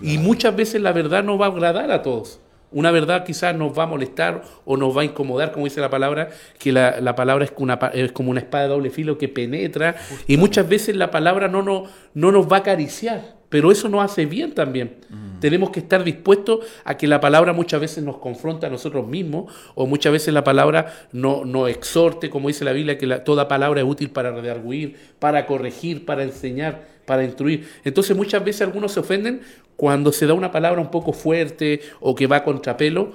[0.00, 2.38] Y muchas veces la verdad no va a agradar a todos.
[2.70, 5.90] Una verdad quizás nos va a molestar o nos va a incomodar, como dice la
[5.90, 9.28] palabra, que la, la palabra es, una, es como una espada de doble filo que
[9.28, 9.96] penetra.
[10.26, 14.02] Y muchas veces la palabra no, no, no nos va a acariciar, pero eso nos
[14.02, 14.96] hace bien también.
[15.40, 19.52] Tenemos que estar dispuestos a que la palabra muchas veces nos confronta a nosotros mismos,
[19.74, 23.46] o muchas veces la palabra no- nos exhorte, como dice la Biblia, que la- toda
[23.48, 27.68] palabra es útil para redarguir, para corregir, para enseñar, para instruir.
[27.84, 29.42] Entonces muchas veces algunos se ofenden
[29.76, 33.12] cuando se da una palabra un poco fuerte o que va a contrapelo,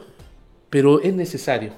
[0.69, 1.71] pero es necesario.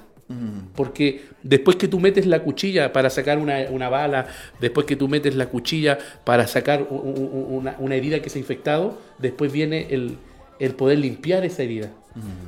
[0.76, 4.26] Porque después que tú metes la cuchilla para sacar una, una bala,
[4.60, 8.30] después que tú metes la cuchilla para sacar u- u- u- una, una herida que
[8.30, 10.16] se ha infectado, después viene el,
[10.60, 11.90] el poder limpiar esa herida.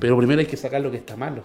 [0.01, 1.43] Pero primero hay que sacar lo que está malo.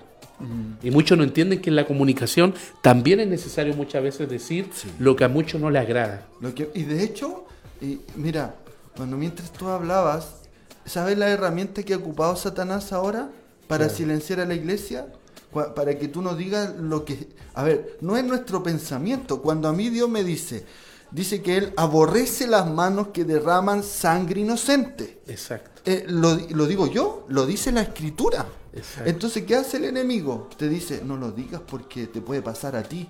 [0.83, 4.67] Y muchos no entienden que en la comunicación también es necesario muchas veces decir
[4.99, 6.27] lo que a muchos no les agrada.
[6.41, 7.45] Lo que, y de hecho,
[7.81, 8.53] y mira,
[8.95, 10.35] cuando mientras tú hablabas,
[10.85, 13.29] ¿sabes la herramienta que ha ocupado Satanás ahora
[13.67, 13.97] para Claro.
[13.97, 15.07] silenciar a la iglesia?
[15.51, 17.29] Para que tú no digas lo que...
[17.53, 19.41] A ver, no es nuestro pensamiento.
[19.41, 20.65] Cuando a mí Dios me dice,
[21.11, 25.21] dice que Él aborrece las manos que derraman sangre inocente.
[25.27, 25.81] Exacto.
[25.85, 28.45] Eh, lo, lo digo yo, lo dice la escritura.
[28.73, 29.09] Exacto.
[29.09, 30.49] Entonces, ¿qué hace el enemigo?
[30.57, 33.07] Te dice, no lo digas porque te puede pasar a ti.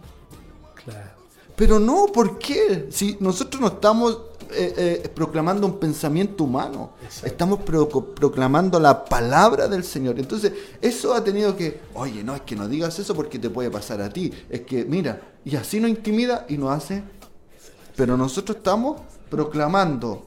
[0.86, 1.18] Claro.
[1.58, 2.88] Pero no, ¿por qué?
[2.92, 7.28] Si nosotros no estamos eh, eh, proclamando un pensamiento humano, Exacto.
[7.28, 10.20] estamos pro- proclamando la palabra del Señor.
[10.20, 13.70] Entonces, eso ha tenido que, oye, no, es que no digas eso porque te puede
[13.72, 14.32] pasar a ti.
[14.50, 17.04] Es que, mira, y así nos intimida y nos hace.
[17.96, 20.24] Pero nosotros estamos proclamando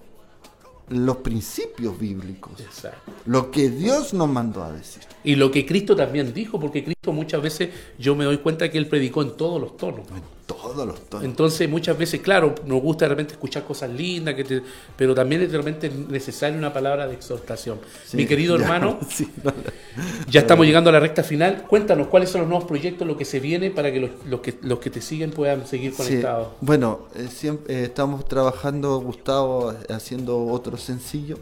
[0.89, 3.13] los principios bíblicos, Exacto.
[3.27, 5.03] lo que Dios nos mandó a decir.
[5.23, 7.69] Y lo que Cristo también dijo, porque Cristo muchas veces
[7.99, 10.07] yo me doy cuenta que él predicó en todos los tonos.
[10.11, 11.25] En todos los tonos.
[11.25, 14.63] Entonces muchas veces, claro, nos gusta de repente escuchar cosas lindas, que te-
[14.97, 17.79] pero también es de repente necesaria una palabra de exhortación.
[18.07, 19.53] Sí, Mi querido ya, hermano, sí, no,
[20.29, 21.65] ya estamos llegando a la recta final.
[21.69, 24.55] Cuéntanos cuáles son los nuevos proyectos, lo que se viene para que los, los que
[24.63, 26.49] los que te siguen puedan seguir Sí, conectados.
[26.63, 31.39] Bueno, eh, siempre, eh, estamos trabajando, Gustavo, haciendo otro sencillo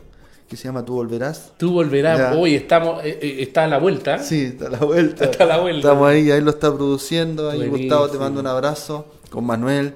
[0.49, 1.53] que se llama Tú Volverás.
[1.59, 2.32] Tú volverás, Ya.
[2.34, 4.18] hoy estamos, eh, eh, está a la vuelta.
[4.18, 5.24] Sí, está a la vuelta.
[5.24, 5.88] Está a la vuelta.
[5.88, 7.51] Estamos ahí, ahí lo está produciendo.
[7.51, 7.78] Ahí Buenísimo.
[7.78, 9.94] Gustavo te mando un abrazo con Manuel.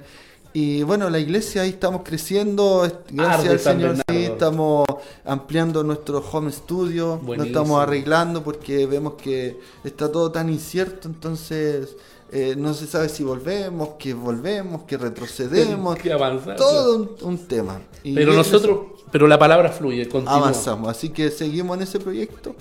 [0.54, 2.86] Y bueno, la iglesia ahí estamos creciendo.
[3.10, 4.84] Gracias Arde al San Señor, sí, estamos
[5.24, 7.16] ampliando nuestro home studio.
[7.16, 7.44] Lo Buenísimo.
[7.46, 11.08] estamos arreglando porque vemos que está todo tan incierto.
[11.08, 11.96] Entonces,
[12.32, 15.96] eh, no se sabe si volvemos, que volvemos, que retrocedemos.
[16.02, 16.56] Que avanzar.
[16.56, 17.80] todo un, un tema.
[18.02, 18.80] Y Pero nosotros,
[19.10, 20.36] pero la palabra fluye, continúa.
[20.38, 20.88] avanzamos.
[20.88, 22.54] Así que seguimos en ese proyecto.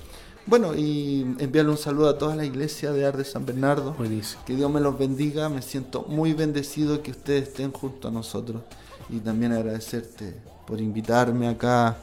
[0.45, 3.93] Bueno, y enviarle un saludo a toda la iglesia de Arde San Bernardo.
[3.93, 4.41] Buenísimo.
[4.45, 5.49] Que Dios me los bendiga.
[5.49, 8.61] Me siento muy bendecido que ustedes estén junto a nosotros.
[9.09, 11.97] Y también agradecerte por invitarme acá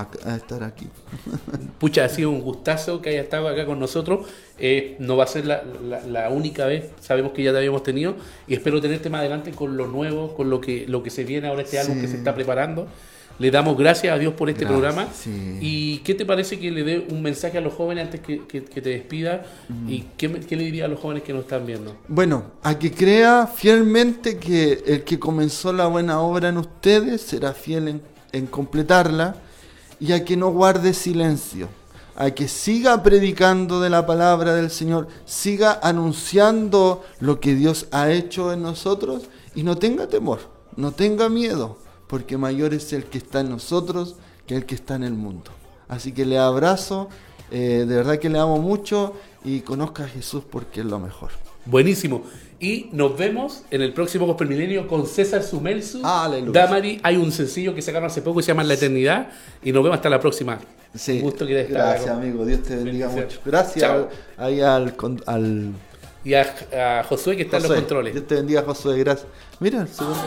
[0.00, 0.86] a, a estar aquí.
[1.78, 4.26] Pucha, ha sido un gustazo que haya estado acá con nosotros.
[4.58, 7.82] Eh, no va a ser la, la- la única vez, sabemos que ya te habíamos
[7.82, 8.14] tenido
[8.46, 11.48] y espero tenerte más adelante con lo nuevo, con lo que, lo que se viene
[11.48, 12.02] ahora, este álbum Sí.
[12.02, 12.86] que se está preparando.
[13.38, 15.08] Le damos gracias a Dios por este Gracias, programa.
[15.12, 15.58] sí.
[15.60, 18.62] ¿Y qué te parece que le dé un mensaje a los jóvenes antes que, que-
[18.62, 19.44] que te despida?
[19.68, 19.88] Mm.
[19.90, 21.96] ¿Y qué, qué le diría a los jóvenes que nos están viendo?
[22.08, 27.52] Bueno, a que crea fielmente que el que comenzó la buena obra en ustedes será
[27.54, 29.34] fiel en, en completarla
[30.02, 31.68] y a que no guarde silencio,
[32.16, 38.10] a que siga predicando de la palabra del Señor, siga anunciando lo que Dios ha
[38.10, 40.40] hecho en nosotros y no tenga temor,
[40.74, 41.78] no tenga miedo,
[42.08, 45.52] porque mayor es el que está en nosotros que el que está en el mundo.
[45.86, 47.08] Así que le abrazo,
[47.52, 51.30] eh, de verdad que le amo mucho y conozca a Jesús porque es lo mejor.
[51.64, 52.24] Buenísimo.
[52.62, 56.00] Y nos vemos en el próximo Gospel Milenio con César Sumelsu.
[56.06, 56.60] Aleluya.
[56.62, 59.30] Damari, hay un sencillo que sacaron hace poco que se llama La Eternidad.
[59.64, 60.60] Y nos vemos hasta la próxima.
[60.94, 62.16] Sí, Un gusto que estar gracias acá.
[62.18, 63.40] amigo, Dios te bendiga mucho.
[63.44, 64.08] Gracias Chao.
[64.36, 64.94] ahí al,
[65.26, 65.72] al
[66.22, 66.54] Y a,
[67.00, 68.12] a Josué que está en los controles.
[68.14, 69.26] Dios te bendiga Josué, gracias.
[69.58, 70.20] Mira, el segundo.